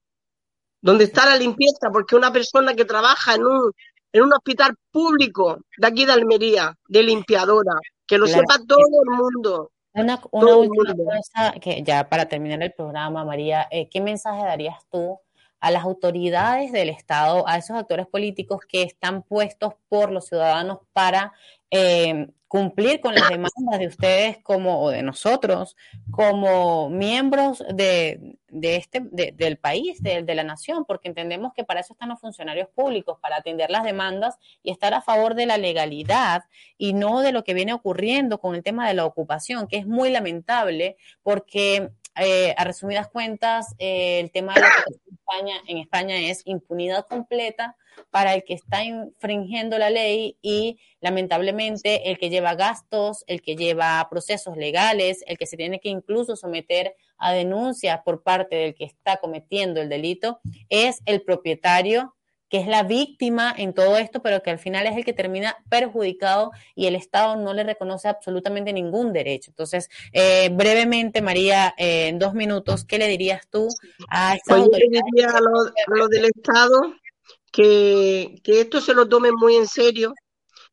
¿Dónde 0.82 1.06
está 1.06 1.26
la 1.26 1.36
limpieza? 1.36 1.90
Porque 1.92 2.16
una 2.16 2.32
persona 2.32 2.74
que 2.74 2.86
trabaja 2.86 3.36
en 3.36 3.46
un, 3.46 3.72
en 4.14 4.24
un 4.24 4.34
hospital 4.34 4.76
público 4.92 5.60
de 5.78 5.88
aquí 5.88 6.06
de 6.06 6.14
Almería, 6.14 6.76
de 6.88 7.04
limpiadora, 7.04 7.74
que 8.06 8.18
lo 8.18 8.28
sepa 8.28 8.60
todo 8.68 8.86
el 9.04 9.18
mundo. 9.18 9.72
Una, 9.94 10.22
una 10.32 10.56
última 10.56 10.96
cosa, 10.96 11.54
que 11.60 11.84
ya 11.84 12.08
para 12.08 12.28
terminar 12.28 12.64
el 12.64 12.72
programa, 12.72 13.26
María, 13.26 13.68
eh, 13.72 13.90
¿qué 13.90 14.00
mensaje 14.00 14.44
darías 14.44 14.86
tú 14.90 15.20
a 15.60 15.70
las 15.70 15.84
autoridades 15.84 16.72
del 16.72 16.90
Estado, 16.90 17.48
a 17.48 17.58
esos 17.58 17.78
actores 17.78 18.08
políticos 18.08 18.62
que 18.68 18.84
están 18.84 19.22
puestos 19.22 19.74
por 19.90 20.12
los 20.12 20.26
ciudadanos 20.26 20.80
para 20.94 21.34
eh, 21.72 22.28
cumplir 22.52 23.00
con 23.00 23.16
las 23.16 23.30
demandas 23.30 23.80
de 23.80 23.88
ustedes 23.88 24.38
como, 24.44 24.84
o 24.84 24.90
de 24.90 25.04
nosotros, 25.04 25.78
como 26.12 26.90
miembros 26.90 27.64
de, 27.74 28.38
este, 28.62 29.00
del 29.00 29.58
país, 29.58 30.04
de, 30.04 30.22
de, 30.24 30.36
la 30.36 30.44
nación, 30.44 30.84
porque 30.84 31.08
entendemos 31.08 31.54
que 31.54 31.64
para 31.64 31.80
eso 31.80 31.94
están 31.94 32.10
los 32.10 32.20
funcionarios 32.20 32.68
públicos, 32.76 33.20
para 33.22 33.38
atender 33.38 33.70
las 33.70 33.86
demandas 33.86 34.38
y 34.64 34.72
estar 34.72 34.94
a 34.94 35.02
favor 35.02 35.34
de 35.34 35.46
la 35.46 35.58
legalidad 35.58 36.44
y 36.78 36.92
no 36.92 37.22
de 37.22 37.32
lo 37.32 37.46
que 37.46 37.54
viene 37.54 37.72
ocurriendo 37.72 38.42
con 38.42 38.54
el 38.54 38.64
tema 38.64 38.86
de 38.86 38.96
la 38.96 39.06
ocupación, 39.06 39.70
que 39.70 39.78
es 39.78 39.88
muy 39.88 40.10
lamentable 40.10 40.98
porque 41.24 41.92
eh, 42.16 42.54
a 42.58 42.64
resumidas 42.64 43.08
cuentas, 43.08 43.74
eh, 43.80 44.20
el 44.20 44.32
tema 44.32 44.54
de 44.54 44.62
en 44.62 45.14
España, 45.14 45.56
en 45.68 45.78
España 45.78 46.16
es 46.20 46.42
impunidad 46.46 47.06
completa 47.08 47.78
para 48.10 48.34
el 48.34 48.44
que 48.44 48.54
está 48.54 48.84
infringiendo 48.84 49.78
la 49.78 49.90
ley 49.90 50.38
y 50.42 50.80
lamentablemente 51.00 52.10
el 52.10 52.18
que 52.18 52.30
lleva 52.30 52.56
gastos, 52.56 53.24
el 53.28 53.42
que 53.42 53.56
lleva 53.56 54.08
procesos 54.10 54.58
legales, 54.58 55.24
el 55.28 55.38
que 55.38 55.46
se 55.46 55.58
tiene 55.58 55.80
que 55.80 55.90
incluso 55.90 56.36
someter 56.36 56.96
a 57.18 57.32
denuncias 57.32 58.02
por 58.04 58.24
parte 58.24 58.56
del 58.56 58.76
que 58.76 58.86
está 58.86 59.18
cometiendo 59.18 59.82
el 59.82 59.90
delito, 59.90 60.42
es 60.70 61.02
el 61.06 61.22
propietario 61.22 62.16
que 62.52 62.58
es 62.60 62.68
la 62.68 62.84
víctima 62.84 63.56
en 63.58 63.74
todo 63.74 63.96
esto, 63.96 64.22
pero 64.22 64.44
que 64.44 64.50
al 64.50 64.60
final 64.60 64.86
es 64.86 64.98
el 64.98 65.06
que 65.06 65.14
termina 65.14 65.56
perjudicado 65.70 66.52
y 66.76 66.86
el 66.86 66.96
Estado 66.96 67.38
no 67.38 67.54
le 67.54 67.64
reconoce 67.64 68.10
absolutamente 68.10 68.74
ningún 68.74 69.14
derecho. 69.14 69.52
Entonces, 69.52 69.88
eh, 70.12 70.50
brevemente, 70.52 71.22
María, 71.22 71.74
eh, 71.78 72.10
en 72.10 72.20
dos 72.20 72.34
minutos, 72.34 72.84
¿qué 72.84 72.98
le 72.98 73.08
dirías 73.08 73.48
tú 73.50 73.70
a 74.10 74.36
esta 74.36 74.58
pues 74.58 74.68
le 74.68 75.02
diría 75.02 75.30
a 75.30 75.40
los 75.40 76.10
del 76.10 76.26
Estado 76.26 76.94
que, 77.54 78.36
que 78.44 78.60
esto 78.60 78.82
se 78.82 78.94
lo 78.94 79.08
tomen 79.08 79.34
muy 79.36 79.56
en 79.56 79.68
serio, 79.68 80.14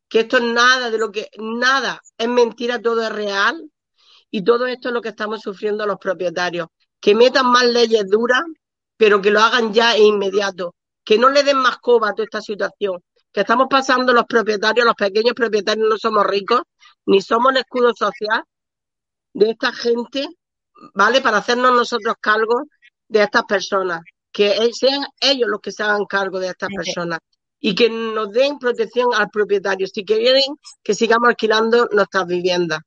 que 0.09 0.21
esto 0.21 0.39
es 0.39 0.43
nada 0.43 0.91
de 0.91 0.99
lo 0.99 1.13
que, 1.13 1.29
nada, 1.39 2.03
es 2.19 2.29
mentira, 2.29 2.83
todo 2.83 3.05
es 3.05 3.13
real 3.13 3.71
y 4.33 4.43
todo 4.43 4.67
esto 4.67 4.89
es 4.89 4.95
lo 4.95 5.01
que 5.01 5.11
estamos 5.11 5.43
sufriendo 5.43 5.87
los 5.87 5.99
propietarios. 5.99 6.67
Que 6.99 7.15
metan 7.15 7.47
más 7.47 7.67
leyes 7.67 8.05
duras, 8.09 8.43
pero 8.97 9.23
que 9.23 9.31
lo 9.31 9.39
hagan 9.39 9.73
ya 9.73 9.95
e 9.95 10.03
inmediato 10.03 10.75
que 11.09 11.17
no 11.17 11.31
le 11.31 11.43
den 11.43 11.57
más 11.57 11.79
coba 11.79 12.11
a 12.11 12.13
toda 12.13 12.25
esta 12.25 12.43
situación, 12.43 13.03
que 13.33 13.41
estamos 13.41 13.67
pasando 13.71 14.13
los 14.13 14.25
propietarios, 14.27 14.85
los 14.85 14.95
pequeños 14.95 15.33
propietarios 15.33 15.89
no 15.89 15.97
somos 15.97 16.27
ricos, 16.27 16.61
ni 17.07 17.23
somos 17.23 17.53
el 17.53 17.61
escudo 17.61 17.95
social 17.95 18.43
de 19.33 19.49
esta 19.53 19.73
gente, 19.73 20.29
¿vale? 20.93 21.23
Para 21.23 21.39
hacernos 21.39 21.73
nosotros 21.73 22.15
cargo 22.21 22.65
de 23.09 23.23
estas 23.23 23.45
personas, 23.45 24.03
que 24.31 24.71
sean 24.75 25.07
ellos 25.19 25.49
los 25.49 25.61
que 25.63 25.73
se 25.73 25.83
hagan 25.83 26.05
cargo 26.05 26.39
de 26.41 26.49
estas 26.49 26.69
personas. 26.77 27.21
Y 27.59 27.75
que 27.75 27.89
nos 27.89 28.31
den 28.31 28.59
protección 28.59 29.09
al 29.15 29.31
propietario. 29.31 29.87
Si 29.87 30.05
quieren 30.05 30.57
que 30.83 30.93
sigamos 30.93 31.31
alquilando 31.31 31.89
nuestras 31.91 32.27
viviendas. 32.27 32.81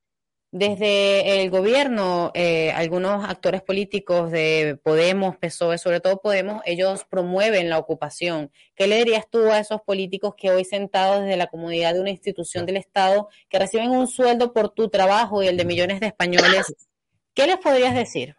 Desde 0.53 1.41
el 1.41 1.49
gobierno, 1.49 2.31
eh, 2.33 2.73
algunos 2.73 3.23
actores 3.23 3.61
políticos 3.61 4.31
de 4.31 4.77
Podemos, 4.83 5.37
PSOE, 5.37 5.77
sobre 5.77 6.01
todo 6.01 6.19
Podemos, 6.19 6.61
ellos 6.65 7.05
promueven 7.09 7.69
la 7.69 7.77
ocupación. 7.77 8.51
¿Qué 8.75 8.85
le 8.87 8.97
dirías 8.97 9.29
tú 9.29 9.49
a 9.49 9.59
esos 9.59 9.79
políticos 9.81 10.33
que 10.37 10.51
hoy 10.51 10.65
sentados 10.65 11.21
desde 11.21 11.37
la 11.37 11.47
comunidad 11.47 11.93
de 11.93 12.01
una 12.01 12.09
institución 12.09 12.65
del 12.65 12.75
Estado, 12.75 13.29
que 13.47 13.59
reciben 13.59 13.91
un 13.91 14.07
sueldo 14.07 14.51
por 14.51 14.73
tu 14.73 14.89
trabajo 14.89 15.41
y 15.41 15.47
el 15.47 15.55
de 15.55 15.63
millones 15.63 16.01
de 16.01 16.07
españoles, 16.07 16.73
¿qué 17.33 17.47
les 17.47 17.57
podrías 17.57 17.95
decir? 17.95 18.35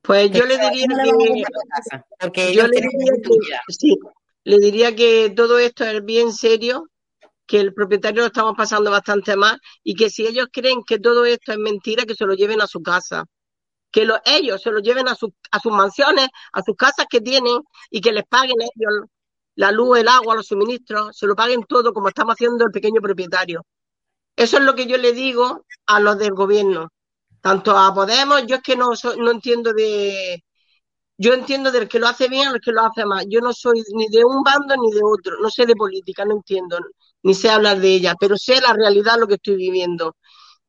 Pues 0.00 0.30
yo 0.30 0.46
le 0.46 0.56
diría 0.56 0.86
que, 2.32 2.54
yo 2.54 2.66
le 2.66 2.80
diría 2.80 3.12
que, 3.22 3.72
sí, 3.74 3.98
le 4.44 4.58
diría 4.58 4.96
que 4.96 5.30
todo 5.36 5.58
esto 5.58 5.84
es 5.84 6.02
bien 6.02 6.32
serio, 6.32 6.88
que 7.52 7.60
el 7.60 7.74
propietario 7.74 8.22
lo 8.22 8.28
estamos 8.28 8.54
pasando 8.56 8.90
bastante 8.90 9.36
mal 9.36 9.60
y 9.84 9.94
que 9.94 10.08
si 10.08 10.26
ellos 10.26 10.46
creen 10.50 10.82
que 10.86 10.98
todo 10.98 11.26
esto 11.26 11.52
es 11.52 11.58
mentira, 11.58 12.06
que 12.06 12.14
se 12.14 12.24
lo 12.24 12.32
lleven 12.32 12.62
a 12.62 12.66
su 12.66 12.80
casa. 12.82 13.26
Que 13.90 14.08
ellos 14.24 14.62
se 14.62 14.70
lo 14.70 14.78
lleven 14.80 15.06
a, 15.06 15.12
a 15.50 15.60
sus 15.60 15.72
mansiones, 15.72 16.28
a 16.54 16.62
sus 16.62 16.74
casas 16.76 17.04
que 17.10 17.20
tienen 17.20 17.58
y 17.90 18.00
que 18.00 18.10
les 18.12 18.24
paguen 18.24 18.56
ellos 18.58 19.04
la 19.56 19.70
luz, 19.70 19.98
el 19.98 20.08
agua, 20.08 20.34
los 20.34 20.46
suministros, 20.46 21.14
se 21.14 21.26
lo 21.26 21.36
paguen 21.36 21.64
todo 21.64 21.92
como 21.92 22.08
estamos 22.08 22.32
haciendo 22.36 22.64
el 22.64 22.70
pequeño 22.70 23.02
propietario. 23.02 23.66
Eso 24.34 24.56
es 24.56 24.64
lo 24.64 24.74
que 24.74 24.86
yo 24.86 24.96
le 24.96 25.12
digo 25.12 25.66
a 25.88 26.00
los 26.00 26.16
del 26.18 26.32
gobierno, 26.32 26.88
tanto 27.42 27.76
a 27.76 27.92
Podemos, 27.94 28.46
yo 28.46 28.56
es 28.56 28.62
que 28.62 28.76
no, 28.76 28.92
no 29.18 29.30
entiendo 29.30 29.74
de, 29.74 30.42
yo 31.18 31.34
entiendo 31.34 31.70
del 31.70 31.86
que 31.86 31.98
lo 31.98 32.08
hace 32.08 32.28
bien 32.28 32.48
al 32.48 32.60
que 32.62 32.72
lo 32.72 32.80
hace 32.82 33.04
mal. 33.04 33.26
Yo 33.28 33.40
no 33.42 33.52
soy 33.52 33.82
ni 33.94 34.08
de 34.08 34.24
un 34.24 34.42
bando 34.42 34.74
ni 34.76 34.90
de 34.90 35.02
otro. 35.04 35.38
No 35.40 35.50
sé 35.50 35.66
de 35.66 35.76
política, 35.76 36.24
no 36.24 36.32
entiendo, 36.34 36.78
ni 37.22 37.34
sé 37.34 37.50
hablar 37.50 37.80
de 37.80 37.94
ella, 37.94 38.14
pero 38.18 38.36
sé 38.36 38.60
la 38.60 38.72
realidad, 38.72 39.18
lo 39.18 39.26
que 39.26 39.34
estoy 39.34 39.56
viviendo. 39.56 40.16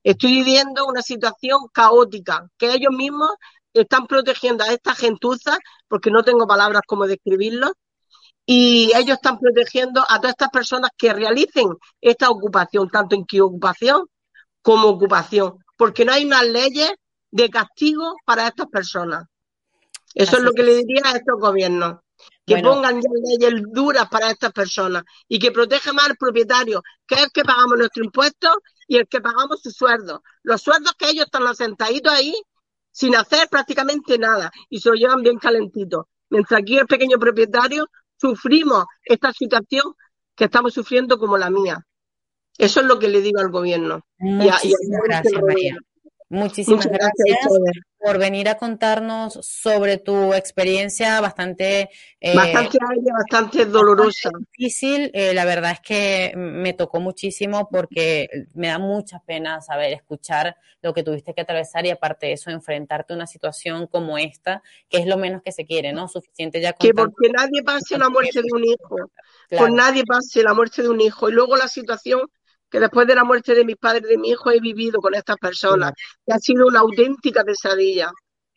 Estoy 0.04 0.32
viviendo 0.32 0.86
una 0.86 1.02
situación 1.02 1.60
caótica, 1.72 2.48
que 2.58 2.74
ellos 2.74 2.92
mismos 2.92 3.32
están 3.74 4.06
protegiendo 4.06 4.64
a 4.64 4.72
esta 4.72 4.94
gentuza, 4.94 5.58
porque 5.88 6.12
no 6.12 6.24
tengo 6.24 6.46
palabras 6.46 6.84
como 6.86 7.08
describirlo, 7.08 7.74
y 8.46 8.92
ellos 8.96 9.16
están 9.16 9.40
protegiendo 9.40 10.04
a 10.08 10.18
todas 10.18 10.32
estas 10.32 10.50
personas 10.50 10.92
que 10.98 11.14
realicen 11.14 11.70
esta 12.02 12.30
ocupación, 12.30 12.90
tanto 12.90 13.16
en 13.16 13.26
que 13.26 13.42
ocupación 13.42 14.06
como 14.62 14.90
ocupación, 14.90 15.58
porque 15.78 16.06
no 16.06 16.12
hay 16.12 16.26
unas 16.26 16.46
leyes 16.46 16.92
de 17.32 17.50
castigo 17.50 18.16
para 18.26 18.48
estas 18.48 18.68
personas. 18.68 19.26
Eso 20.14 20.38
es 20.38 20.44
lo 20.44 20.52
que 20.52 20.64
le 20.64 20.76
diría 20.76 21.02
a 21.06 21.18
estos 21.18 21.40
gobiernos. 21.40 21.96
Que 22.46 22.58
pongan 22.58 22.96
ya 22.96 23.10
leyes 23.24 23.64
duras 23.72 24.10
para 24.10 24.30
estas 24.32 24.52
personas 24.52 25.04
y 25.30 25.40
que 25.40 25.52
protejan 25.52 25.96
más 25.96 26.10
al 26.10 26.18
propietario, 26.18 26.84
que 27.08 27.16
es 27.16 27.24
el 27.24 27.32
que 27.32 27.44
pagamos 27.44 27.78
nuestros 27.78 28.06
impuestos 28.06 28.58
y 28.88 28.98
el 28.98 29.08
que 29.08 29.22
pagamos 29.22 29.62
sus 29.62 29.74
sueldos. 29.74 30.20
Los 30.44 30.62
sueldos 30.62 30.94
que 30.98 31.10
ellos 31.10 31.26
están 31.26 31.48
asentaditos 31.48 32.12
ahí 32.12 32.36
sin 32.92 33.16
hacer 33.16 33.48
prácticamente 33.50 34.18
nada 34.18 34.52
y 34.70 34.80
se 34.80 34.90
lo 34.90 34.96
llevan 34.96 35.22
bien 35.22 35.38
calentitos. 35.38 36.06
Mientras 36.30 36.62
aquí 36.62 36.78
el 36.78 36.86
pequeño 36.86 37.18
propietario 37.18 37.88
sufrimos 38.18 38.86
esta 39.04 39.32
situación 39.32 39.94
que 40.36 40.46
estamos 40.46 40.74
sufriendo 40.74 41.18
como 41.18 41.38
la 41.38 41.50
mía. 41.50 41.86
Eso 42.58 42.82
es 42.82 42.86
lo 42.86 43.00
que 43.00 43.08
le 43.08 43.22
digo 43.22 43.40
al 43.40 43.52
gobierno. 43.52 44.02
Muchísimas 44.18 45.02
gracias, 45.06 45.42
María. 45.42 45.78
Muchísimas 46.30 46.86
gracias, 46.86 47.38
por 48.00 48.18
venir 48.18 48.50
a 48.50 48.58
contarnos 48.58 49.40
sobre 49.42 49.98
tu 49.98 50.34
experiencia 50.34 51.22
bastante... 51.22 51.90
Eh, 52.20 52.36
bastante 52.36 52.78
bastante 53.12 53.66
dolorosa. 53.66 54.30
difícil, 54.52 55.10
eh, 55.14 55.34
la 55.34 55.46
verdad 55.46 55.72
es 55.72 55.80
que 55.80 56.34
me 56.36 56.74
tocó 56.74 57.00
muchísimo 57.00 57.70
porque 57.70 58.28
me 58.54 58.68
da 58.68 58.80
mucha 58.80 59.20
pena 59.20 59.62
saber, 59.62 59.94
escuchar 59.94 60.58
lo 60.82 60.94
que 60.94 61.04
tuviste 61.04 61.34
que 61.34 61.42
atravesar 61.42 61.86
y 61.86 61.92
aparte 61.92 62.28
de 62.28 62.34
eso, 62.34 62.50
enfrentarte 62.50 63.14
a 63.14 63.16
una 63.16 63.28
situación 63.28 63.88
como 63.88 64.18
esta, 64.18 64.62
que 64.90 64.98
es 64.98 65.08
lo 65.08 65.18
menos 65.18 65.42
que 65.42 65.52
se 65.52 65.66
quiere, 65.66 65.94
¿no? 65.94 66.08
Suficiente 66.08 66.60
ya 66.60 66.74
con 66.74 66.86
Que 66.86 66.94
porque 66.94 67.30
nadie 67.32 67.64
pase 67.64 67.98
la 67.98 68.10
muerte 68.10 68.42
de 68.42 68.50
un 68.52 68.64
hijo, 68.66 68.98
por 69.50 69.72
nadie 69.72 70.04
pase 70.06 70.44
la 70.44 70.54
muerte 70.54 70.82
de 70.82 70.90
un 70.90 71.00
hijo. 71.00 71.30
Y 71.30 71.32
luego 71.32 71.56
la 71.56 71.70
situación 71.70 72.22
que 72.74 72.80
después 72.80 73.06
de 73.06 73.14
la 73.14 73.24
muerte 73.24 73.54
de 73.54 73.64
mis 73.64 73.78
padres 73.78 74.06
y 74.06 74.14
de 74.14 74.18
mi 74.18 74.30
hijo 74.30 74.50
he 74.50 74.60
vivido 74.60 75.00
con 75.00 75.14
estas 75.14 75.38
personas. 75.38 75.94
ha 76.28 76.40
sido 76.40 76.66
una 76.66 76.80
auténtica 76.80 77.44
pesadilla. 77.44 78.12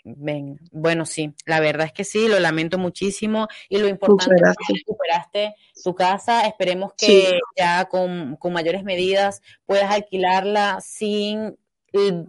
Ven, 0.04 0.58
bueno, 0.72 1.04
sí, 1.04 1.34
la 1.44 1.60
verdad 1.60 1.88
es 1.88 1.92
que 1.92 2.04
sí, 2.04 2.26
lo 2.26 2.40
lamento 2.40 2.78
muchísimo 2.78 3.46
y 3.68 3.76
lo 3.76 3.88
importante 3.88 4.40
es 4.48 4.56
que 4.66 4.74
recuperaste 4.78 5.54
tu 5.84 5.94
casa. 5.94 6.46
Esperemos 6.46 6.92
que 6.96 7.38
ya 7.58 7.84
con, 7.84 8.36
con 8.36 8.54
mayores 8.54 8.84
medidas 8.84 9.42
puedas 9.66 9.90
alquilarla 9.92 10.78
sin 10.80 11.58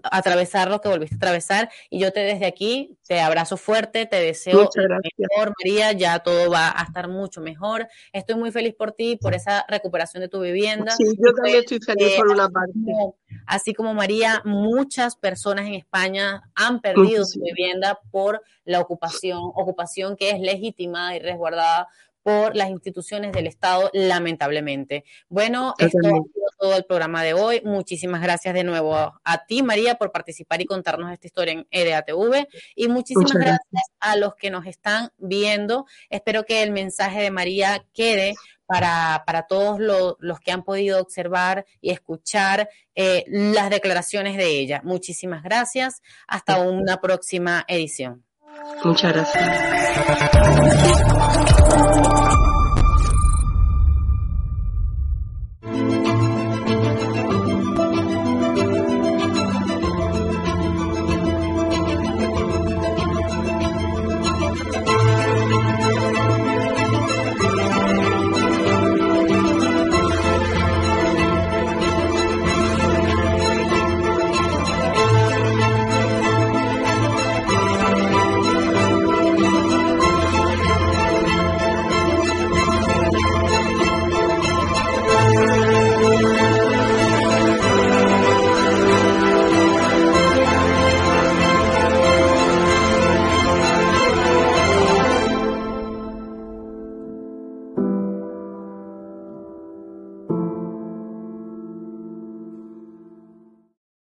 atravesar 0.03 0.69
lo 0.69 0.81
que 0.81 0.89
volviste 0.89 1.15
a 1.15 1.17
atravesar. 1.17 1.69
Y 1.89 1.99
yo 1.99 2.11
te 2.11 2.21
desde 2.21 2.45
aquí 2.45 2.97
te 3.07 3.19
abrazo 3.21 3.57
fuerte, 3.57 4.05
te 4.05 4.17
deseo 4.17 4.69
mejor, 5.17 5.53
María, 5.63 5.91
ya 5.93 6.19
todo 6.19 6.51
va 6.51 6.73
a 6.75 6.83
estar 6.83 7.07
mucho 7.07 7.41
mejor. 7.41 7.87
Estoy 8.11 8.35
muy 8.35 8.51
feliz 8.51 8.75
por 8.75 8.91
ti, 8.91 9.17
por 9.21 9.33
esa 9.33 9.65
recuperación 9.67 10.21
de 10.21 10.27
tu 10.27 10.41
vivienda. 10.41 10.91
Sí, 10.91 11.05
yo 11.17 11.33
también 11.33 11.59
estoy 11.59 11.79
feliz 11.79 12.15
por 12.17 12.27
una 12.27 12.49
parte. 12.49 12.73
así 13.45 13.73
como 13.73 13.93
María, 13.93 14.41
muchas 14.43 15.15
personas 15.15 15.67
en 15.67 15.75
España 15.75 16.43
han 16.55 16.81
perdido 16.81 17.25
su 17.25 17.39
vivienda 17.39 17.99
por 18.11 18.41
la 18.65 18.81
ocupación, 18.81 19.39
ocupación 19.55 20.17
que 20.17 20.31
es 20.31 20.39
legitimada 20.39 21.15
y 21.15 21.19
resguardada 21.19 21.87
por 22.27 22.57
las 22.57 22.69
instituciones 22.69 23.31
del 23.31 23.47
Estado, 23.47 23.89
lamentablemente. 23.93 25.05
Bueno, 25.29 25.73
esto 25.77 25.97
ha 25.99 26.09
sido 26.09 26.25
todo 26.59 26.75
el 26.75 26.83
programa 26.83 27.23
de 27.23 27.33
hoy. 27.33 27.61
Muchísimas 27.63 28.21
gracias 28.21 28.53
de 28.53 28.65
nuevo 28.65 28.97
a, 28.97 29.45
ti, 29.47 29.63
María, 29.63 29.95
por 29.95 30.11
participar 30.11 30.59
y 30.59 30.65
contarnos 30.65 31.09
esta 31.13 31.25
historia 31.25 31.53
en 31.53 31.67
EDATV. 31.71 32.49
Y 32.75 32.89
muchísimas 32.89 33.31
gracias. 33.31 33.61
a 34.01 34.17
los 34.17 34.35
que 34.35 34.49
nos 34.49 34.65
están 34.65 35.13
viendo. 35.17 35.85
Espero 36.09 36.43
que 36.43 36.63
el 36.63 36.71
mensaje 36.71 37.21
de 37.21 37.31
María 37.31 37.85
quede 37.93 38.35
para, 38.65 39.23
para 39.25 39.43
todos 39.43 39.79
los 40.19 40.39
que 40.41 40.51
han 40.51 40.65
podido 40.65 40.99
observar 40.99 41.65
y 41.79 41.91
escuchar 41.91 42.67
eh, 42.93 43.23
las 43.29 43.69
declaraciones 43.69 44.35
de 44.35 44.47
ella. 44.47 44.81
Muchísimas 44.83 45.43
gracias. 45.43 46.01
Hasta 46.27 46.59
una 46.59 46.99
próxima 46.99 47.63
edición. 47.69 48.26
Muchas 48.83 49.13
gracias. 49.13 50.67